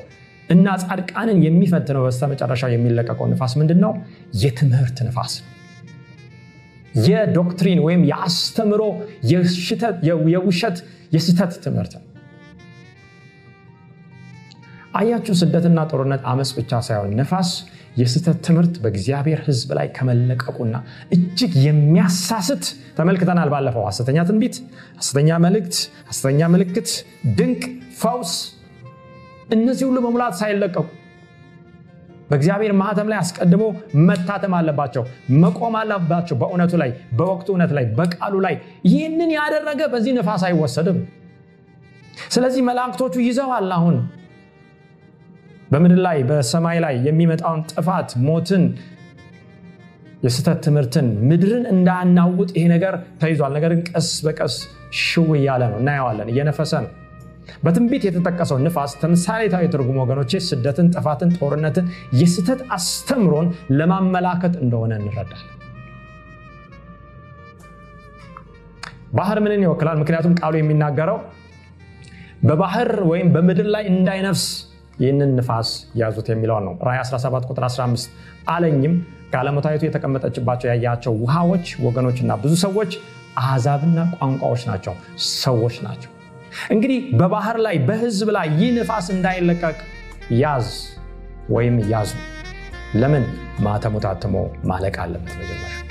እና 0.49 0.69
ጻድቃንን 0.83 1.39
የሚፈትነው 1.47 2.05
በስተመጨረሻው 2.07 2.71
የሚለቀቀው 2.73 3.27
ንፋስ 3.33 3.53
ምንድን 3.61 3.81
ነው 3.85 3.93
የትምህርት 4.43 4.99
ንፋስ 5.09 5.35
የዶክትሪን 7.03 7.81
ወይም 7.87 8.03
የአስተምሮ 8.09 8.83
የውሸት 10.33 10.79
የስተት 11.13 11.53
ትምህርት 11.65 11.93
ነው 11.99 12.07
አያችሁ 14.95 15.35
ስደትና 15.41 15.81
ጦርነት 15.91 16.23
አመፅ 16.31 16.51
ብቻ 16.57 16.81
ሳይሆን 16.87 17.13
ነፋስ 17.19 17.51
የስተት 18.01 18.39
ትምህርት 18.47 18.75
በእግዚአብሔር 18.83 19.41
ህዝብ 19.47 19.71
ላይ 19.79 19.87
ከመለቀቁና 19.97 20.77
እጅግ 21.17 21.53
የሚያሳስት 21.67 22.65
ተመልክተናል 22.99 23.49
ባለፈው። 23.55 23.85
ሐሰተኛ 23.89 24.19
ትንቢት 24.29 24.57
ሐሰተኛ 24.99 25.39
መልእክት 25.45 25.77
ሐሰተኛ 26.11 26.49
ምልክት 26.55 26.91
ድንቅ 27.39 27.63
ፈውስ 28.01 28.33
እነዚህ 29.57 29.85
ሁሉ 29.89 29.99
በሙላት 30.05 30.37
ሳይለቀቁ 30.41 30.87
በእግዚአብሔር 32.31 32.73
ማህተም 32.81 33.09
ላይ 33.13 33.19
አስቀድሞ 33.23 33.65
መታተም 34.09 34.55
አለባቸው 34.59 35.03
መቆም 35.43 35.75
አለባቸው። 35.81 36.37
በእውነቱ 36.43 36.73
ላይ 36.83 36.91
በወቅቱ 37.19 37.49
እውነት 37.53 37.73
ላይ 37.79 37.85
በቃሉ 37.99 38.35
ላይ 38.47 38.55
ይህንን 38.89 39.31
ያደረገ 39.39 39.81
በዚህ 39.95 40.13
ነፋስ 40.19 40.45
አይወሰድም። 40.49 40.99
ስለዚህ 42.31 42.63
መላእክቶቹ 42.69 43.15
ይዘዋል 43.27 43.71
አሁን 43.77 43.97
በምድር 45.73 46.01
ላይ 46.07 46.19
በሰማይ 46.29 46.79
ላይ 46.85 46.95
የሚመጣውን 47.07 47.61
ጥፋት 47.73 48.11
ሞትን 48.27 48.65
የስተት 50.25 50.59
ትምህርትን 50.65 51.07
ምድርን 51.29 51.65
እንዳናውጥ 51.71 52.51
ይሄ 52.57 52.65
ነገር 52.73 52.95
ተይዟል። 53.21 53.53
ነገር 53.57 53.71
ግን 53.75 53.81
ቀስ 53.91 54.09
በቀስ 54.27 54.57
ሽው 55.03 55.31
እያለ 55.39 55.63
ነው። 55.73 55.79
እናየዋለን። 55.83 56.29
እየነፈሰ 56.33 56.73
ነው። 56.85 56.91
በትንቢት 57.65 58.03
የተጠቀሰው 58.07 58.59
ንፋስ 58.65 58.93
ተምሳሌታዊ 59.01 59.65
ትርጉም 59.73 59.99
ወገኖቼ 60.03 60.41
ስደትን 60.49 60.89
ጥፋትን 60.95 61.31
ጦርነትን 61.39 61.87
የስተት 62.21 62.61
አስተምሮን 62.77 63.49
ለማመላከት 63.79 64.55
እንደሆነ 64.63 64.93
እንረዳለን። 65.01 65.49
ባህር 69.13 69.39
ምንን 69.45 69.63
ይወክላል? 69.65 69.97
ምክንያቱም 70.03 70.37
ቃሉ 70.41 70.55
የሚናገረው 70.59 71.19
በባህር 72.43 72.91
ወይም 73.11 73.29
በምድር 73.35 73.67
ላይ 73.75 73.85
እንዳይነፍስ 73.91 74.45
ይህንን 74.99 75.31
ንፋስ 75.39 75.69
ያዙት 75.97 76.27
የሚለውን 76.31 76.65
ነው። 76.65 76.75
ራይ 76.87 76.99
17 77.03 77.49
ቁጥር 77.49 77.65
15 77.69 78.11
አለኝም 78.49 78.95
ጋለሞታዊቱ 79.35 79.83
የተቀመጠችባቸው 79.85 80.69
ያያቸው 80.69 81.13
ውሃዎች 81.23 81.67
ወገኖችና 81.81 82.33
ብዙ 82.35 82.55
ሰዎች 82.59 82.93
አሕዛብና 83.39 83.99
ቋንቋዎች 84.19 84.63
ናቸው። 84.67 84.95
ሰዎች 85.37 85.77
ናቸው። 85.81 86.11
እንግዲህ 86.71 86.99
በባህር 87.17 87.57
ላይ 87.59 87.77
በህዝብ 87.89 88.31
ላይ 88.31 88.49
ይህ 88.61 88.73
ንፋስ 88.79 89.07
እንዳይለቀቅ 89.11 89.77
ያዝ 90.43 90.69
ወይም 91.51 91.79
ያዙ። 91.91 92.13
ለምን? 92.95 93.25
ማተሙ 93.61 93.97
ታትሞ 93.99 94.35
ማለቅ 94.65 94.97
አለበት 94.99 95.35
መጀመሪያ 95.41 95.82